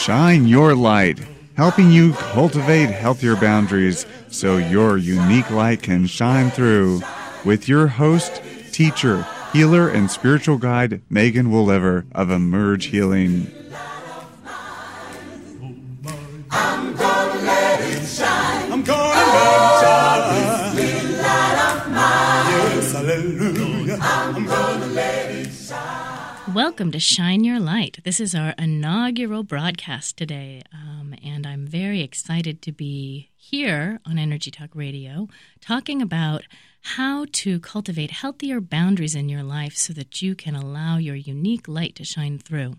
[0.00, 1.20] Shine Your Light,
[1.58, 7.02] helping you cultivate healthier boundaries so your unique light can shine through.
[7.44, 8.40] With your host,
[8.72, 13.52] teacher, healer, and spiritual guide, Megan Woolliver of Emerge Healing.
[26.80, 27.98] Welcome to Shine Your Light.
[28.04, 34.18] This is our inaugural broadcast today, um, and I'm very excited to be here on
[34.18, 35.28] Energy Talk Radio
[35.60, 36.44] talking about
[36.80, 41.68] how to cultivate healthier boundaries in your life so that you can allow your unique
[41.68, 42.76] light to shine through.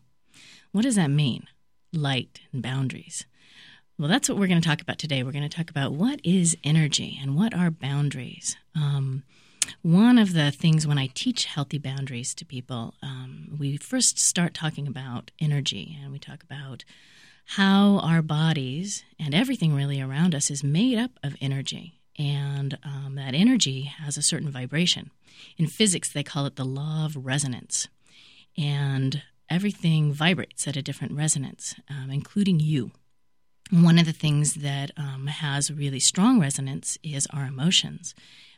[0.72, 1.46] What does that mean?
[1.94, 3.28] Light and boundaries.
[4.00, 5.22] Well, that's what we're going to talk about today.
[5.22, 8.58] We're going to talk about what is energy and what are boundaries.
[8.74, 9.22] Um,
[9.82, 14.54] one of the things when I teach healthy boundaries to people, um, we first start
[14.54, 16.84] talking about energy and we talk about
[17.46, 22.00] how our bodies and everything really around us is made up of energy.
[22.18, 25.12] And um, that energy has a certain vibration.
[25.58, 27.88] In physics, they call it the law of resonance.
[28.58, 32.92] And everything vibrates at a different resonance, um, including you.
[33.72, 38.14] One of the things that um, has really strong resonance is our emotions.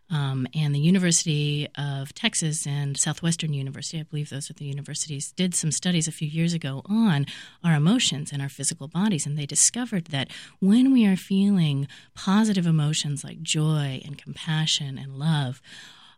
[0.09, 5.31] Um, and the University of Texas and Southwestern University, I believe those are the universities,
[5.31, 7.25] did some studies a few years ago on
[7.63, 9.25] our emotions and our physical bodies.
[9.25, 10.29] And they discovered that
[10.59, 15.61] when we are feeling positive emotions like joy and compassion and love,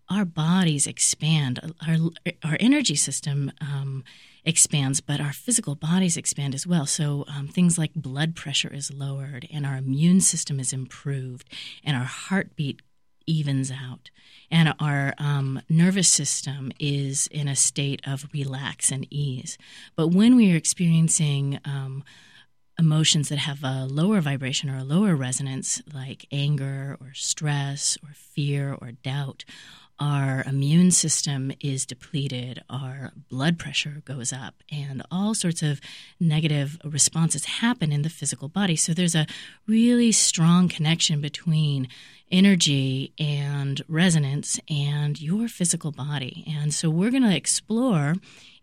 [0.10, 1.74] our bodies expand.
[1.88, 2.12] Our,
[2.44, 4.04] our energy system um,
[4.44, 6.86] expands, but our physical bodies expand as well.
[6.86, 11.50] So um, things like blood pressure is lowered, and our immune system is improved,
[11.84, 12.82] and our heartbeat
[13.26, 14.10] evens out,
[14.52, 19.58] and our um, nervous system is in a state of relax and ease.
[19.96, 22.04] But when we are experiencing um,
[22.78, 28.10] emotions that have a lower vibration or a lower resonance, like anger or stress or
[28.14, 29.46] fear or doubt,
[29.98, 35.80] our immune system is depleted, our blood pressure goes up, and all sorts of
[36.20, 38.76] negative responses happen in the physical body.
[38.76, 39.26] So there's a
[39.68, 41.88] really strong connection between
[42.32, 46.44] energy and resonance and your physical body.
[46.48, 48.16] And so we're going to explore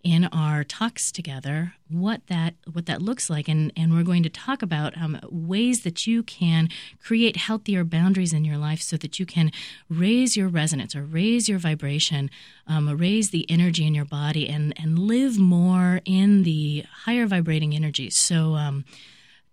[0.03, 4.29] in our talks together what that what that looks like and and we're going to
[4.29, 6.69] talk about um, ways that you can
[7.01, 9.53] create healthier boundaries in your life so that you can
[9.89, 12.29] raise your resonance or raise your vibration
[12.67, 17.73] um, raise the energy in your body and and live more in the higher vibrating
[17.73, 18.85] energies so um,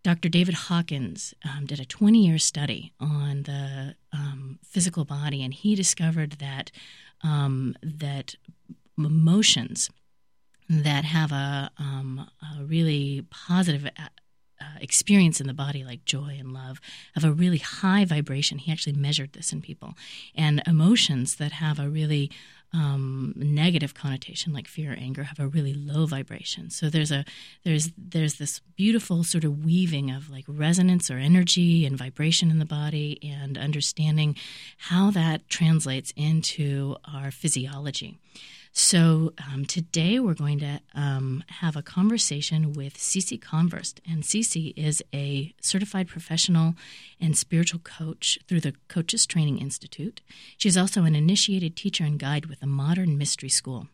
[0.04, 0.30] Dr.
[0.30, 5.76] David Hawkins um, did a 20 year study on the um, physical body, and he
[5.76, 6.72] discovered that
[7.22, 8.36] um, that
[8.98, 9.90] emotions
[10.70, 14.08] that have a, um, a really positive uh,
[14.62, 16.80] uh, experience in the body, like joy and love,
[17.16, 18.58] have a really high vibration.
[18.58, 19.96] He actually measured this in people.
[20.36, 22.30] And emotions that have a really
[22.72, 26.69] um, negative connotation, like fear or anger, have a really low vibration.
[26.69, 27.25] So there's a
[27.63, 32.59] there's there's this beautiful sort of weaving of like resonance or energy and vibration in
[32.59, 34.35] the body, and understanding
[34.78, 38.18] how that translates into our physiology.
[38.82, 44.74] So um, today we're going to um, have a conversation with Cece Converse, and Cece
[44.78, 46.76] is a certified professional
[47.20, 50.22] and spiritual coach through the Coaches Training Institute.
[50.58, 53.90] She's also an initiated teacher and guide with the Modern Mystery School.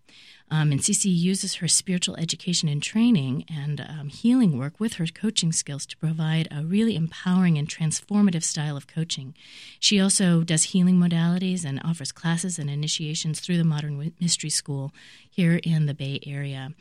[0.51, 5.07] Um, and Cece uses her spiritual education and training and um, healing work with her
[5.07, 9.33] coaching skills to provide a really empowering and transformative style of coaching.
[9.79, 14.93] She also does healing modalities and offers classes and initiations through the Modern Mystery School
[15.29, 16.73] here in the Bay Area.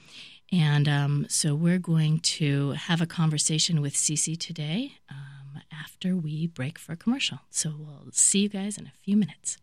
[0.52, 6.46] And um, so we're going to have a conversation with Cece today um, after we
[6.46, 7.40] break for a commercial.
[7.50, 9.56] So we'll see you guys in a few minutes.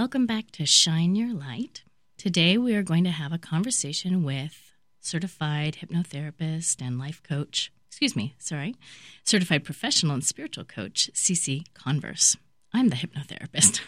[0.04, 1.84] welcome back to Shine Your Light.
[2.18, 8.14] Today, we are going to have a conversation with certified hypnotherapist and life coach, excuse
[8.14, 8.76] me, sorry,
[9.24, 12.36] certified professional and spiritual coach, Cece Converse.
[12.74, 13.80] I'm the hypnotherapist.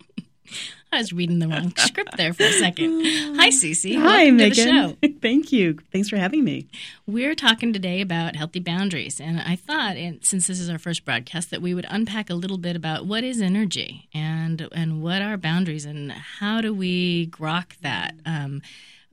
[0.92, 3.04] I was reading the wrong script there for a second.
[3.36, 3.96] Hi, Cece.
[3.96, 4.56] Hi, Welcome Megan.
[4.56, 5.18] To the show.
[5.20, 5.78] Thank you.
[5.92, 6.66] Thanks for having me.
[7.06, 11.04] We're talking today about healthy boundaries, and I thought, and since this is our first
[11.04, 15.20] broadcast, that we would unpack a little bit about what is energy and and what
[15.20, 18.14] are boundaries and how do we grok that.
[18.24, 18.62] Um,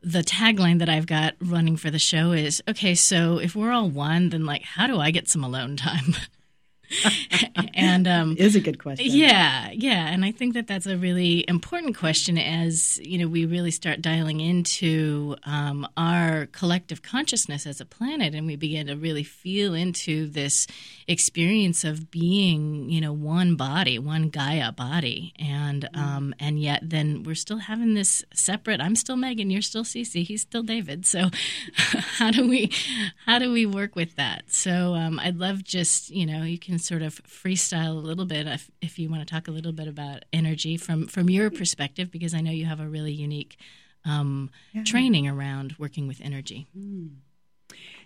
[0.02, 2.94] the tagline that I've got running for the show is okay.
[2.96, 6.16] So if we're all one, then like, how do I get some alone time?
[7.74, 9.06] And um, Is a good question.
[9.10, 13.46] yeah, yeah, and I think that that's a really important question as you know we
[13.46, 18.96] really start dialing into um, our collective consciousness as a planet, and we begin to
[18.96, 20.68] really feel into this
[21.08, 27.24] experience of being, you know, one body, one Gaia body, and um, and yet then
[27.24, 28.82] we're still having this separate.
[28.82, 31.06] I'm still Megan, you're still Cece, he's still David.
[31.06, 31.30] So
[31.76, 32.72] how do we
[33.26, 34.46] how do we work with that?
[34.48, 38.48] So um, I'd love just you know you can sort of freestyle a little bit
[38.48, 42.12] if, if you want to talk a little bit about energy from from your perspective
[42.12, 43.58] because I know you have a really unique
[44.06, 44.52] um,
[44.86, 46.68] training around working with energy.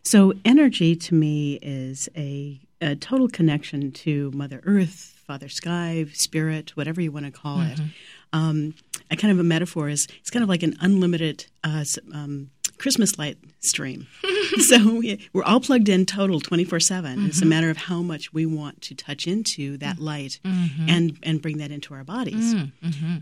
[0.02, 6.76] So, energy to me is a, a total connection to Mother Earth, Father Sky, Spirit,
[6.76, 7.78] whatever you want to call it.
[7.78, 7.86] Mm-hmm.
[8.32, 8.76] Um,
[9.12, 11.84] a kind of a metaphor is it's kind of like an unlimited uh,
[12.14, 14.08] um, Christmas light stream.
[14.60, 17.26] so we, we're all plugged in total 24 7.
[17.26, 17.50] It's a mm-hmm.
[17.50, 20.06] matter of how much we want to touch into that mm-hmm.
[20.06, 20.40] light
[20.88, 22.54] and, and bring that into our bodies.
[22.54, 22.72] Mm,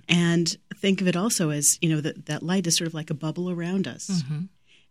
[0.07, 3.09] and think of it also as, you know, that, that light is sort of like
[3.09, 4.23] a bubble around us.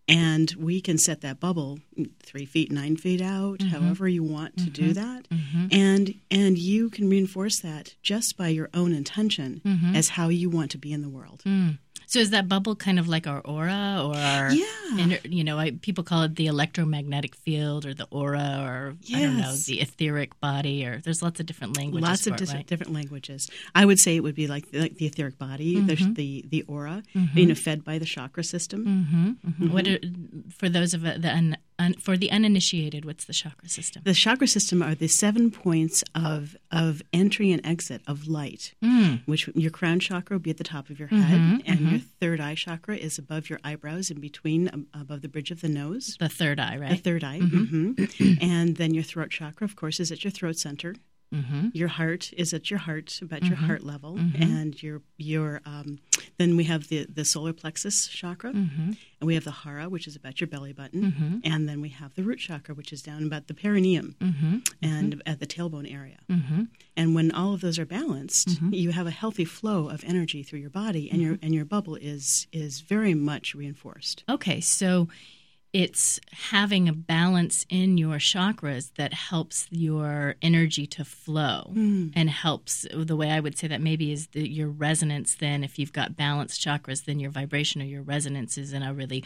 [0.09, 1.81] And we can set that bubble
[2.23, 3.69] three feet, nine feet out, mm-hmm.
[3.69, 4.93] however you want to do mm-hmm.
[4.93, 5.29] that.
[5.29, 5.67] Mm-hmm.
[5.73, 10.71] And and you can reinforce that just by your own intention as how you want
[10.73, 11.43] to be in the world.
[11.45, 11.79] Mm.
[12.07, 14.65] So is that bubble kind of like our aura or our Yeah.
[14.99, 19.23] inner- you know, I, people call it the electromagnetic field or the aura or I
[19.23, 22.09] don't know, the etheric body or there's lots of different languages.
[22.09, 22.67] Lots of dis- right?
[22.67, 23.51] different languages.
[23.75, 26.13] I would say it would be like the, like the etheric body, the, mm-hmm.
[26.15, 27.39] the the aura, mm-hmm.
[27.39, 29.37] you know, fed by the chakra system.
[29.47, 29.99] Mm-hmm, what are,
[30.57, 34.03] for those of uh, the un, un, for the uninitiated, what's the chakra system?
[34.05, 39.23] The chakra system are the seven points of of entry and exit of light, mm.
[39.27, 42.41] which your crown chakra would be at the top of your head, and your third
[42.41, 46.17] eye chakra is above your eyebrows, in between, um, above the bridge of the nose.
[46.19, 46.91] The third eye, right?
[46.91, 47.93] The third eye, hmm
[48.41, 50.95] and then your throat chakra, of course, is at your throat center.
[51.35, 51.69] Mm-hmm.
[51.75, 55.99] Your heart is at your heart, about your heart level, and your your um,
[56.39, 58.93] then we have the the solar plexus chakra, Mm-hmm.
[59.21, 62.15] and we have the hara, which is about your belly button, and then we have
[62.15, 64.59] the root chakra, which is down about the perineum Mm-hmm.
[64.83, 66.19] and at the tailbone area.
[66.97, 68.73] And when all of those are balanced, Mm-hmm.
[68.75, 71.97] you have a healthy flow of energy through your body, and your and your bubble
[71.97, 74.23] is is very much reinforced.
[74.29, 75.09] Okay, so
[75.77, 81.71] it's having a balance in your chakras that helps your energy to flow
[82.15, 85.79] and helps the way I would say that maybe is the, your resonance then if
[85.79, 89.23] you've got balanced chakras then your vibration or your resonance is in a really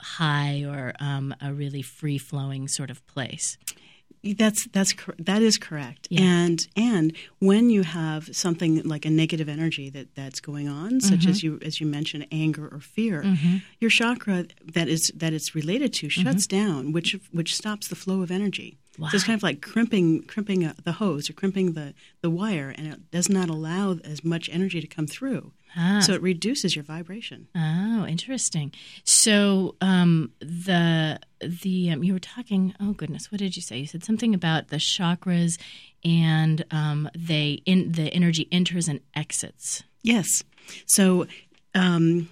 [0.00, 3.58] high or um, a really free flowing sort of place.
[4.24, 6.06] That's that's that is correct.
[6.10, 6.20] Yeah.
[6.22, 11.26] And and when you have something like a negative energy that that's going on, such
[11.26, 11.54] as mm-hmm.
[11.54, 13.56] you as you mentioned, anger or fear, mm-hmm.
[13.80, 16.56] your chakra that is that it's related to shuts mm-hmm.
[16.56, 18.78] down, which which stops the flow of energy.
[18.98, 22.86] So it's kind of like crimping crimping the hose or crimping the the wire, and
[22.86, 25.52] it does not allow as much energy to come through.
[26.00, 27.48] So it reduces your vibration.
[27.54, 28.72] Oh, interesting.
[29.04, 32.74] So um, the the um, you were talking.
[32.80, 33.78] Oh goodness, what did you say?
[33.78, 35.58] You said something about the chakras,
[36.04, 39.82] and um, they in the energy enters and exits.
[40.02, 40.42] Yes.
[40.86, 41.26] So
[41.74, 42.28] um,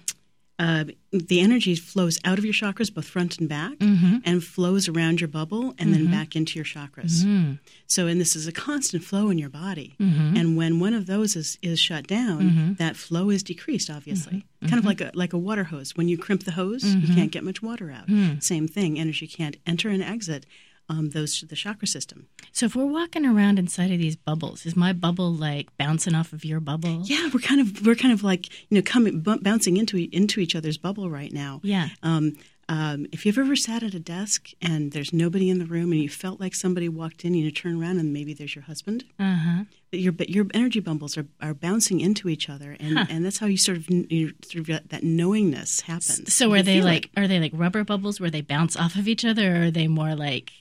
[0.61, 4.17] uh, the energy flows out of your chakras, both front and back, mm-hmm.
[4.23, 6.11] and flows around your bubble and then mm-hmm.
[6.11, 7.23] back into your chakras.
[7.23, 7.53] Mm-hmm.
[7.87, 9.95] So, and this is a constant flow in your body.
[10.37, 14.45] And when one of those is, is shut down, that flow is decreased, obviously.
[14.61, 15.97] Kind of like a, like a water hose.
[15.97, 18.07] When you crimp the hose, you can't get much water out.
[18.07, 18.41] Mm.
[18.43, 20.45] Same thing, energy can't enter and exit
[20.89, 22.27] um, those to the chakra system.
[22.51, 26.33] So if we're walking around inside of these bubbles, is my bubble like bouncing off
[26.33, 27.01] of your bubble?
[27.05, 30.39] Yeah, we're kind of we're kind of like you know coming bu- bouncing into into
[30.39, 31.61] each other's bubble right now.
[31.63, 31.89] Yeah.
[32.03, 32.33] Um,
[32.69, 36.01] um, if you've ever sat at a desk and there's nobody in the room and
[36.01, 39.03] you felt like somebody walked in and you turn around and maybe there's your husband,
[39.19, 39.63] Uh-huh.
[39.91, 43.57] Your your energy bubbles are, are bouncing into each other, and, and that's how you
[43.57, 46.33] sort of you sort of that knowingness happens.
[46.33, 47.11] So You are they like it.
[47.17, 49.87] are they like rubber bubbles where they bounce off of each other or are they
[49.87, 50.51] more like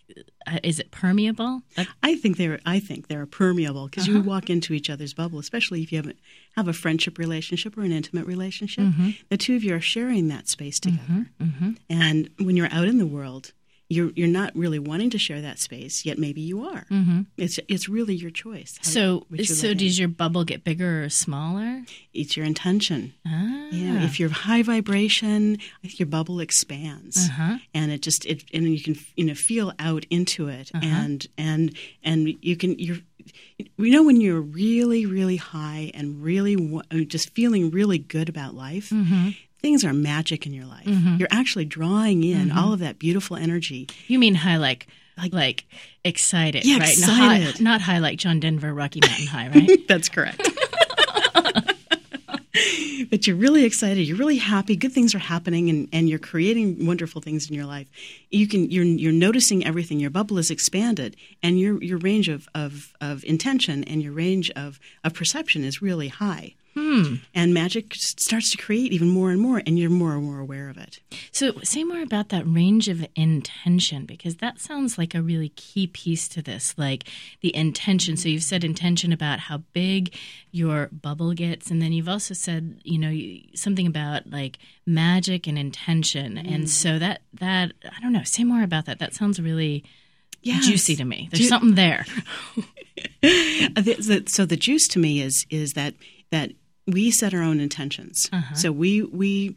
[0.46, 1.62] uh, is it permeable?
[1.76, 4.18] That- I think they're I think they're permeable because Uh-huh.
[4.18, 6.14] you walk into each other's bubble, especially if you have a,
[6.56, 8.84] have a friendship relationship or an intimate relationship.
[8.84, 9.10] Mm-hmm.
[9.28, 11.26] The two of you are sharing that space together,
[11.88, 13.52] and when you're out in the world.
[13.92, 16.86] You're, you're not really wanting to share that space, yet maybe you are.
[16.90, 17.22] Mm-hmm.
[17.36, 18.78] It's it's really your choice.
[18.82, 21.82] so you so does your bubble get bigger or smaller?
[22.14, 23.12] it's your intention.
[23.26, 23.66] Ah.
[23.72, 27.58] Yeah, if you're high vibration, your bubble expands, Uh-huh.
[27.74, 30.86] and it just it and you can you know feel out into it, Uh-huh.
[30.86, 32.98] and and and you can you're
[33.76, 36.54] we know when you're really really high and really
[37.06, 38.90] just feeling really good about life.
[38.90, 39.30] Mm-hmm.
[39.60, 40.86] Things are magic in your life.
[40.86, 42.58] You're actually drawing in Mm-hmm.
[42.58, 43.88] all of that beautiful energy.
[44.08, 44.86] You mean high like
[45.32, 45.66] like,
[46.02, 46.96] excited, Yeah, right?
[46.98, 49.80] Not high- Not high like John Denver Rocky Mountain High, right?
[49.88, 50.48] That's correct.
[53.10, 54.06] but you're really excited.
[54.06, 54.76] You're really happy.
[54.76, 57.88] Good things are happening, and, and you're creating wonderful things in your life.
[58.30, 60.00] You can you're you're noticing everything.
[60.00, 64.50] Your bubble is expanded, and your your range of of, of intention and your range
[64.52, 66.54] of, of perception is really high.
[66.74, 67.16] Hmm.
[67.34, 70.68] And magic starts to create even more and more, and you're more and more aware
[70.68, 71.00] of it.
[71.32, 75.88] So, say more about that range of intention because that sounds like a really key
[75.88, 76.74] piece to this.
[76.78, 77.04] Like
[77.40, 78.16] the intention.
[78.16, 80.14] So, you've said intention about how big
[80.52, 83.12] your bubble gets, and then you've also said, you know,
[83.54, 86.34] something about like magic and intention.
[86.36, 86.54] Mm.
[86.54, 88.22] And so that that I don't know.
[88.22, 89.00] Say more about that.
[89.00, 89.82] That sounds really
[90.42, 90.66] Yes.
[90.66, 91.28] juicy to me.
[91.30, 92.06] There's Ju- something there.
[93.22, 95.94] The- the- so the juice to me is is that
[96.30, 96.52] that
[96.92, 98.28] we set our own intentions.
[98.32, 98.54] Uh-huh.
[98.54, 99.56] So we we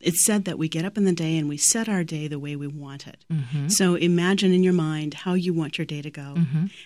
[0.00, 2.38] it's said that we get up in the day and we set our day the
[2.38, 3.16] way we want it.
[3.32, 3.66] Mm-hmm.
[3.66, 6.36] So imagine in your mind how you want your day to go,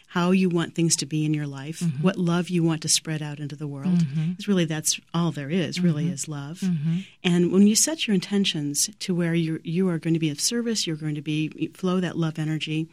[0.07, 2.03] how you want things to be in your life, Mm-hmm.
[2.03, 4.01] what love you want to spread out into the world.
[4.39, 5.79] It's really that's all there is.
[5.79, 6.15] Really Mm-hmm.
[6.15, 6.63] is love.
[7.23, 10.41] And when you set your intentions to where you you are going to be of
[10.41, 12.89] service, you're going to be flow that love energy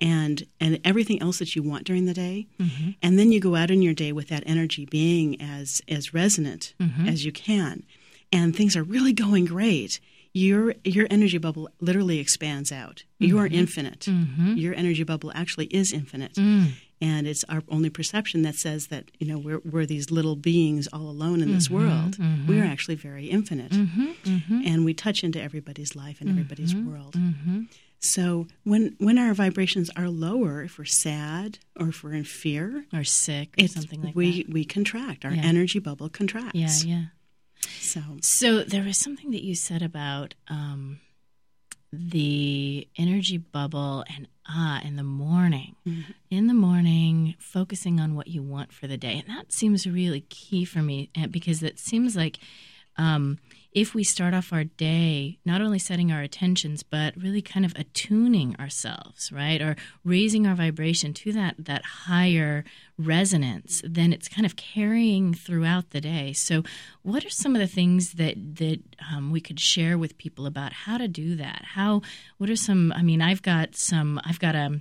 [0.00, 2.46] and and everything else that you want during the day.
[2.60, 2.90] Mm-hmm.
[3.02, 6.74] And then you go out in your day with that energy being as as resonant
[6.80, 7.08] mm-hmm.
[7.08, 7.84] as you can.
[8.32, 10.00] And things are really going great.
[10.32, 13.04] Your your energy bubble literally expands out.
[13.18, 13.58] You are mm-hmm.
[13.58, 14.06] infinite.
[14.58, 16.34] Your energy bubble actually is infinite.
[16.34, 16.72] Mm.
[17.00, 20.88] And it's our only perception that says that you know we're, we're these little beings
[20.92, 22.16] all alone in this world.
[22.46, 23.72] We are actually very infinite.
[24.66, 27.16] And we touch into everybody's life and everybody's world
[28.00, 32.84] so when when our vibrations are lower, if we're sad or if we're in fear,
[32.92, 34.52] Or sick or something like we that.
[34.52, 35.24] we contract.
[35.24, 35.42] Our Yeah.
[35.44, 36.84] energy bubble contracts.
[36.84, 37.04] Yeah, yeah.
[37.80, 41.00] So So there was something that you said about um,
[41.92, 45.74] the energy bubble and ah in the morning.
[46.30, 50.20] In the morning, focusing on what you want for the day, and that seems really
[50.28, 52.38] key for me eh, because it seems like.
[53.00, 53.38] Um,
[53.80, 57.72] if we start off our day not only setting our attentions but really kind of
[57.76, 59.60] attuning ourselves right?
[59.62, 62.64] Or raising our vibration to that that higher
[62.98, 66.32] resonance then it's kind of carrying throughout the day.
[66.32, 66.64] So
[67.02, 68.80] what are some of the things that that
[69.12, 71.62] um, we could share with people about how to do that?
[71.64, 72.02] How
[72.38, 74.80] what are some i mean i've got some i've got a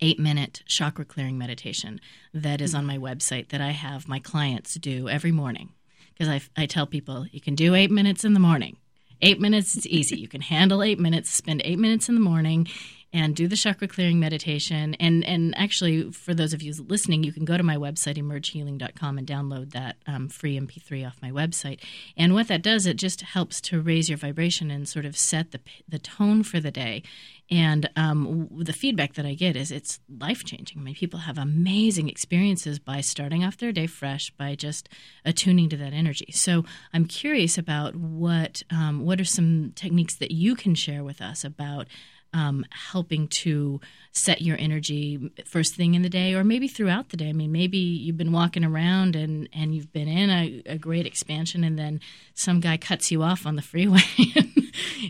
[0.00, 2.00] eight minute chakra clearing meditation
[2.32, 5.70] that is on my website that I have my clients do every morning.
[6.18, 8.76] Because I, I tell people you can do eight minutes in the morning.
[9.20, 10.16] Eight minutes is easy.
[10.16, 12.68] You can handle eight minutes, spend eight minutes in the morning
[13.12, 14.94] and do the chakra clearing meditation.
[15.00, 19.18] And, and actually, for those of you listening, you can go to my website, emergehealing.com,
[19.18, 21.80] and download that um, free MP3 off my website.
[22.16, 25.52] And what that does, it just helps to raise your vibration and sort of set
[25.52, 27.02] the, the tone for the day.
[27.50, 30.78] And um, the feedback that I get is it's life changing.
[30.78, 34.88] I mean, people have amazing experiences by starting off their day fresh by just
[35.24, 36.30] attuning to that energy.
[36.32, 41.22] So I'm curious about what um, what are some techniques that you can share with
[41.22, 41.86] us about
[42.34, 43.80] um, helping to
[44.12, 47.28] set your energy first thing in the day or maybe throughout the day.
[47.28, 51.06] I mean, maybe you've been walking around and, and you've been in a, a great
[51.06, 52.00] expansion and then
[52.34, 54.02] some guy cuts you off on the freeway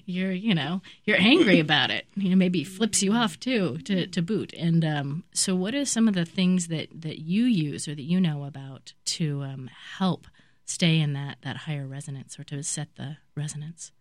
[0.06, 2.06] you're, you know, you're angry about it.
[2.14, 4.52] You know, maybe flips you off too to, to boot.
[4.54, 8.02] And um, so what are some of the things that, that you use or that
[8.02, 10.26] you know about to um, help
[10.64, 13.92] stay in that, that higher resonance or to set the resonance?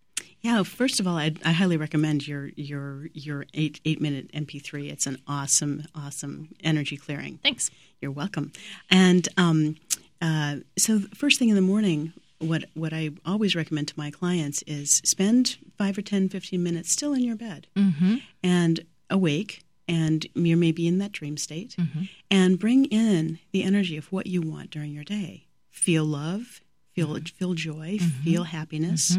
[0.41, 4.91] yeah, first of all, I, I highly recommend your your your eight eight minute MP3.
[4.91, 7.39] It's an awesome awesome energy clearing.
[7.43, 7.71] Thanks.
[8.01, 8.51] You're welcome.
[8.89, 9.77] And um,
[10.21, 14.63] uh, so, first thing in the morning, what what I always recommend to my clients
[14.67, 18.15] is spend five or 10, 15 minutes still in your bed Mm-hmm.
[18.43, 18.79] and
[19.09, 22.03] awake, and you're maybe in that dream state, Mm-hmm.
[22.29, 25.47] and bring in the energy of what you want during your day.
[25.69, 26.61] Feel love,
[26.93, 27.25] feel Mm-hmm.
[27.37, 29.17] feel joy, feel happiness,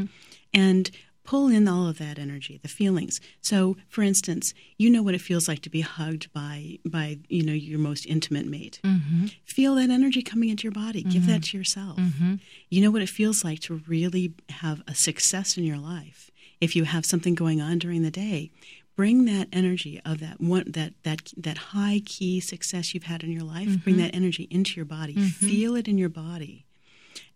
[0.52, 0.90] and
[1.28, 3.20] pull in all of that energy, the feelings.
[3.42, 7.42] So, for instance, you know what it feels like to be hugged by by you
[7.44, 8.80] know your most intimate mate.
[8.82, 9.26] Mm-hmm.
[9.44, 11.02] Feel that energy coming into your body.
[11.02, 11.98] Give that to yourself.
[11.98, 12.36] Mm-hmm.
[12.70, 16.30] You know what it feels like to really have a success in your life.
[16.62, 18.50] If you have something going on during the day,
[18.96, 23.30] bring that energy of that one that that that high key success you've had in
[23.30, 23.84] your life.
[23.84, 25.14] Bring that energy into your body.
[25.28, 26.64] Feel it in your body,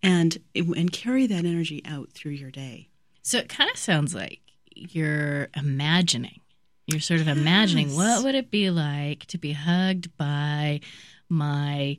[0.02, 2.88] and and carry that energy out through your day.
[3.22, 4.40] So it kind of sounds like
[4.74, 6.40] you're imagining.
[6.86, 7.96] You're sort of imagining Yes.
[7.96, 10.80] what would it be like to be hugged by
[11.28, 11.96] my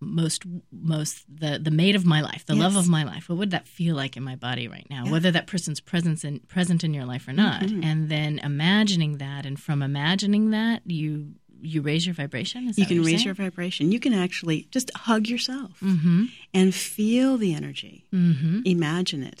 [0.00, 3.28] most most the the mate of my life, the love of my life.
[3.28, 5.04] What would that feel like in my body right now?
[5.04, 5.12] Yeah.
[5.12, 7.62] Whether that person's presence in present in your life or not.
[7.62, 7.84] Mhm.
[7.84, 12.68] And then imagining that and from imagining that you you raise your vibration.
[12.68, 13.24] Is You can raise saying?
[13.24, 13.90] your vibration.
[13.92, 16.30] You can actually just hug yourself Mhm.
[16.52, 18.04] and feel the energy.
[18.12, 18.66] Mhm.
[18.66, 19.38] Imagine it.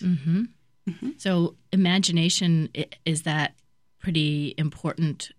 [0.88, 2.68] Hmm So, imagination
[3.04, 3.54] is that
[3.98, 5.30] pretty important?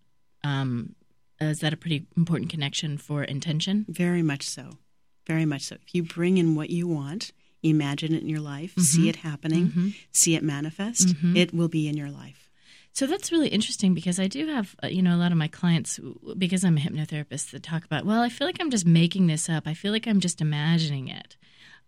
[0.44, 0.96] Um,
[1.40, 3.86] is that a pretty important connection for intention?
[3.90, 4.70] Very much so.
[5.28, 5.76] Very much so.
[5.86, 7.32] If you bring in what you want,
[7.64, 11.98] imagine it in your life, see it happening, see it manifest, it will be in
[11.98, 12.50] your life.
[12.94, 15.50] So that's really interesting because I do have, uh, you know, a lot of my
[15.50, 16.00] clients,
[16.38, 19.50] because I'm a hypnotherapist, that talk about, well, I feel like I'm just making this
[19.50, 19.64] up.
[19.68, 21.36] I feel like I'm just imagining it.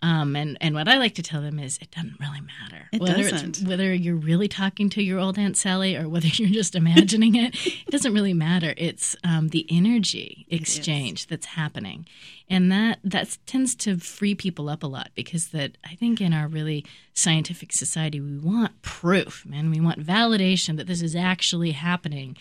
[0.04, 2.88] Um, and, and what I like to tell them is it doesn't really matter.
[2.94, 3.58] It whether doesn't.
[3.58, 7.36] It's, whether you're really talking to your old Aunt Sally or whether you're just imagining
[7.36, 8.75] it, it doesn't really matter.
[8.77, 12.06] It's um, the energy exchange that's happening.
[12.50, 16.32] And that, that tends to free people up a lot because that I think in
[16.32, 19.72] our really scientific society, we want proof, man.
[19.72, 22.38] We want validation that this is actually happening.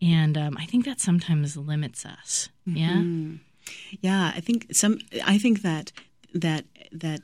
[0.00, 2.48] And um, I think that sometimes limits us.
[2.64, 2.92] Yeah.
[2.92, 3.36] Mm-hmm.
[4.00, 4.98] Yeah, I think some.
[5.24, 5.92] I think that
[6.34, 7.20] that that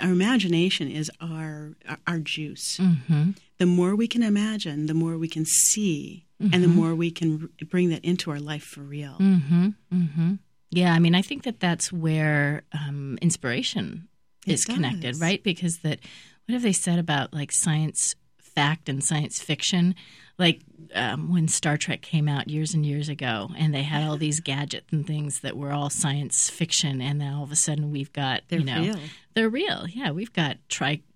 [0.00, 1.72] our imagination is our
[2.06, 2.78] our, juice.
[2.78, 3.30] Mm-hmm.
[3.58, 7.42] The more we can imagine, the more we can see, and the more we can
[7.42, 9.16] r- bring that into our life for real.
[9.18, 9.68] Mm-hmm.
[9.92, 10.34] Mm-hmm.
[10.70, 14.08] Yeah, I mean, I think that that's where um, inspiration
[14.46, 15.42] It is connected, right?
[15.42, 16.00] Because that,
[16.44, 19.94] what have they said about like science fact and science fiction?
[20.38, 20.60] Like
[20.94, 24.40] um, when Star Trek came out years and years ago, and they had all these
[24.40, 28.12] gadgets and things that were all science fiction, and then all of a sudden we've
[28.12, 28.98] got They're you know real.
[29.34, 29.86] they're real.
[29.88, 30.56] Yeah, we've got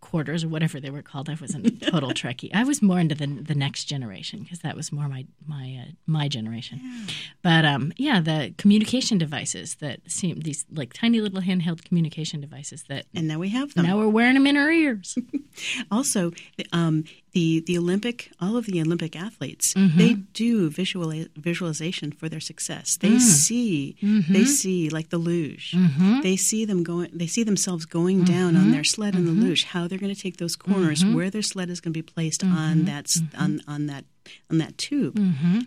[0.03, 1.29] tricorders or whatever they were called.
[1.29, 2.51] I wasn't a total Trekkie.
[2.55, 5.93] I was more into the the next generation because that was more my my uh,
[6.07, 6.81] my generation.
[7.43, 12.85] But um, yeah, the communication devices that seem these like tiny little handheld communication devices
[12.89, 13.87] that And now we have them.
[13.87, 15.17] now we're wearing them in our ears.
[15.91, 16.31] Also,
[16.73, 19.99] um, the the Olympic, all of the Olympic athletes, Mm-hmm.
[19.99, 22.97] they do visual visualization for their success.
[22.97, 23.21] They Mm.
[23.21, 24.33] see, Mm-hmm.
[24.33, 25.75] they see like the luge.
[26.23, 27.11] They see them going.
[27.13, 28.63] They see themselves going down Mm-hmm.
[28.63, 29.65] on their sled in the luge.
[29.65, 32.41] How they're going to take those corners, where their sled is going to be placed
[32.41, 32.57] Mm-hmm.
[32.57, 34.05] on that s on on that
[34.51, 35.19] on that tube.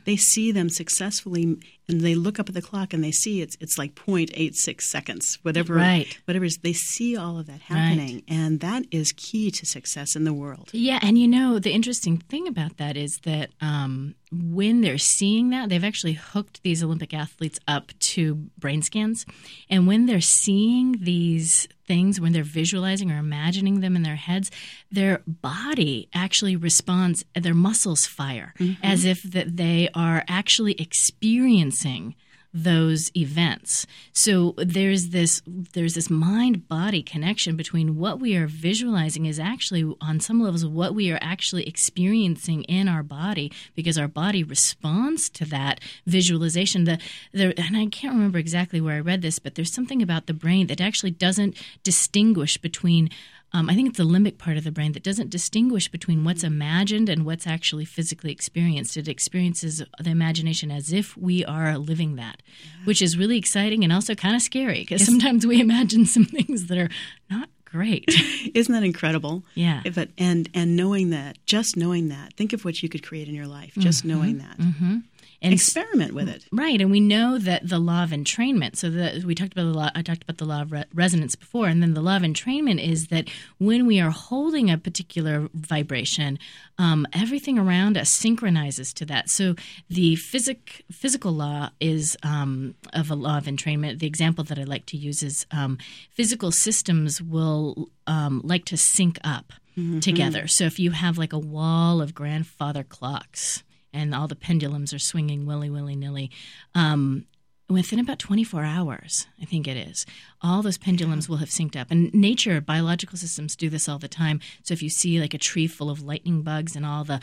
[0.05, 1.57] They see them successfully,
[1.89, 5.38] and they look up at the clock and they see it's it's like 0.86 seconds,
[5.41, 5.73] whatever.
[5.75, 6.17] Right.
[6.25, 6.57] Whatever is.
[6.63, 10.69] They see all of that happening, and that is key to success in the world.
[10.71, 15.49] Yeah, and you know the interesting thing about that is that um, when they're seeing
[15.49, 19.25] that, they've actually hooked these Olympic athletes up to brain scans,
[19.69, 24.52] and when they're seeing these things, when they're visualizing or imagining them in their heads,
[24.91, 27.26] their body actually responds.
[27.36, 28.84] Their muscles fire mm-hmm.
[28.84, 32.15] as if that they are actually experiencing
[32.54, 33.88] those events.
[34.12, 39.92] So there's this there's this mind body connection between what we are visualizing is actually
[40.00, 45.30] on some levels what we are actually experiencing in our body because our body responds
[45.32, 46.84] to that visualization.
[46.84, 47.00] The
[47.32, 50.34] there and I can't remember exactly where I read this, but there's something about the
[50.34, 53.10] brain that actually doesn't distinguish between
[53.54, 56.44] um, I think it's the limbic part of the brain that doesn't distinguish between what's
[56.44, 58.98] imagined and what's actually physically experienced.
[58.98, 62.42] It experiences the imagination as if we are living that,
[62.86, 66.66] which is really exciting and also kind of scary because sometimes we imagine some things
[66.66, 66.89] that are
[67.30, 68.06] not great.
[68.56, 69.44] Isn't that incredible?
[69.54, 69.84] Yeah.
[69.94, 73.36] But and and knowing that, just knowing that, think of what you could create in
[73.36, 73.74] your life.
[73.78, 74.56] Just knowing that.
[74.56, 74.98] hmm
[75.43, 76.45] and experiment with it.
[76.51, 78.77] Right, and we know that the law of entrainment.
[78.77, 79.89] So that we talked about the law.
[79.93, 82.84] I talked about the law of re- resonance before, and then the law of entrainment
[82.84, 86.39] is that when we are holding a particular vibration,
[86.77, 89.29] um, everything around us synchronizes to that.
[89.29, 89.56] So
[89.89, 93.99] the physic physical law is um, of a law of entrainment.
[93.99, 95.77] The example that I like to use is um,
[96.10, 99.53] physical systems will um, like to sync up.
[99.75, 100.01] Mm-hmm.
[100.01, 100.47] Together.
[100.47, 104.99] So if you have like a wall of grandfather clocks, and all the pendulums are
[104.99, 106.32] swinging willy willy nilly.
[106.73, 107.25] Um,
[107.69, 110.06] within about 24 hours, I think it is,
[110.41, 111.89] all those pendulums will have synced up.
[111.89, 114.39] And nature, biological systems do this all the time.
[114.63, 117.21] So if you see like a tree full of lightning bugs and all the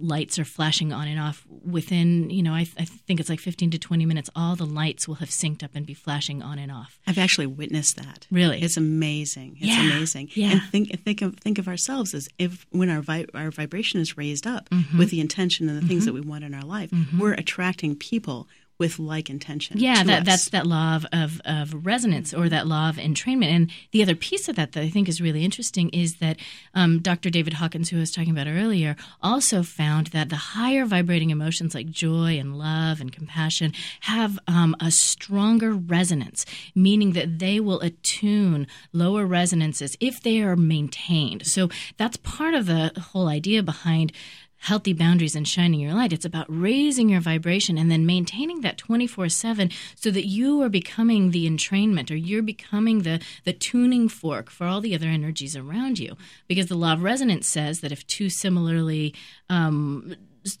[0.00, 3.40] lights are flashing on and off within you know I, th- I, think it's like
[3.40, 6.58] 15 to 20 minutes all the lights will have synced up and be flashing on
[6.58, 9.80] and off i've actually witnessed that really it's amazing it's yeah.
[9.80, 10.52] amazing yeah.
[10.52, 14.16] and think think of think of ourselves as if when our vi- our vibration is
[14.16, 14.98] raised up mm-hmm.
[14.98, 16.16] with the intention and the things mm-hmm.
[16.16, 17.18] that we want in our life mm-hmm.
[17.18, 18.48] we're attracting people
[18.80, 19.78] with like intention.
[19.78, 23.54] Yeah, that, that's that law of, of, of, resonance or that law of entrainment.
[23.54, 26.38] And the other piece of that that I think is really interesting is that
[26.74, 27.28] um, Dr.
[27.28, 31.74] David Hawkins, who I was talking about earlier, also found that the higher vibrating emotions
[31.74, 37.80] like joy and love and compassion have um, a stronger resonance, meaning that they will
[37.80, 41.46] attune lower resonances if they are maintained.
[41.46, 44.12] So that's part of the whole idea behind
[44.60, 46.12] healthy boundaries and shining your light.
[46.12, 51.30] It's about raising your vibration and then maintaining that 24/7 so that you are becoming
[51.30, 55.98] the entrainment or you're becoming the the tuning fork for all the other energies around
[55.98, 56.16] you.
[56.46, 59.14] Because the law of resonance says that if two similarly
[59.48, 60.14] um,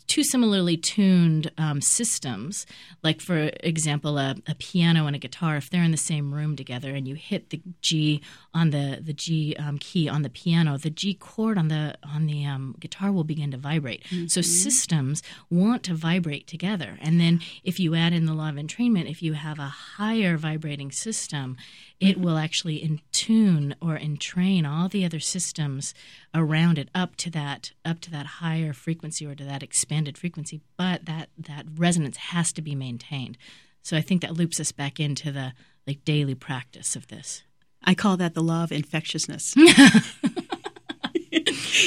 [0.06, 2.66] two similarly tuned um, systems,
[3.02, 6.56] like for example, a, a, piano and a guitar, if they're in the same room
[6.56, 8.20] together and you hit the G
[8.52, 12.26] on the the G um, key on the piano, the G chord on the on
[12.26, 14.04] the um, guitar will begin to vibrate.
[14.04, 14.26] Mm-hmm.
[14.26, 18.56] So systems want to vibrate together, and then if you add in the law of
[18.56, 21.56] entrainment, if you have a higher vibrating system,
[22.00, 25.94] it will actually entune or entrain all the other systems
[26.34, 30.60] around it up to that up to that higher frequency or to that expanded frequency
[30.76, 33.36] but that that resonance has to be maintained.
[33.82, 35.52] So i think that loops us back into the
[35.86, 37.42] like daily practice of this.
[37.82, 39.54] I call that the law of infectiousness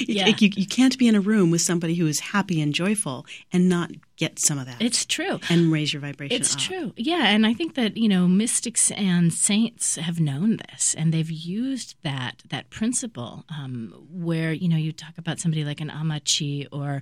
[0.07, 0.27] yeah.
[0.27, 3.69] you, you can't be in a room with somebody who is happy and joyful and
[3.69, 4.81] not get some of that.
[4.81, 5.39] It's true.
[5.49, 6.39] And raise your vibration.
[6.39, 6.61] It's up.
[6.61, 6.93] true.
[6.95, 7.27] Yeah.
[7.27, 11.95] And I think that, you know, mystics and saints have known this and they've used
[12.03, 17.01] that that principle um, where, you know, you talk about somebody like an Ammachi or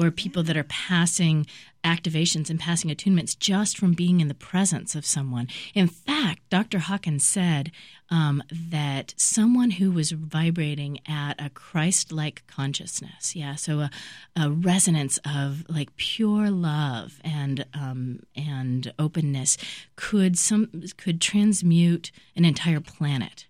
[0.00, 1.46] or people that are passing
[1.84, 5.48] activations and passing attunements just from being in the presence of someone.
[5.74, 6.78] In fact, Dr.
[6.78, 7.70] Hawkins said
[8.10, 13.90] um, that someone who was vibrating at a Christ like consciousness, yeah, so a,
[14.36, 19.56] a, resonance of like pure love and um, and openness
[19.96, 23.46] could some could transmute an entire planet.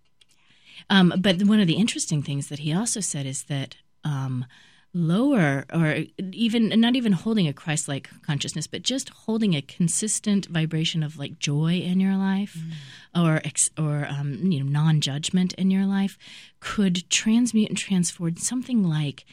[0.88, 4.44] Um, but one of the interesting things that he also said is that um,
[4.92, 5.98] lower or
[6.32, 11.38] even not even holding a christ-like consciousness but just holding a consistent vibration of like
[11.38, 12.72] joy in your life mm.
[13.16, 13.40] or
[13.78, 16.18] or um, you know non-judgment in your life
[16.58, 19.24] could transmute and transform something like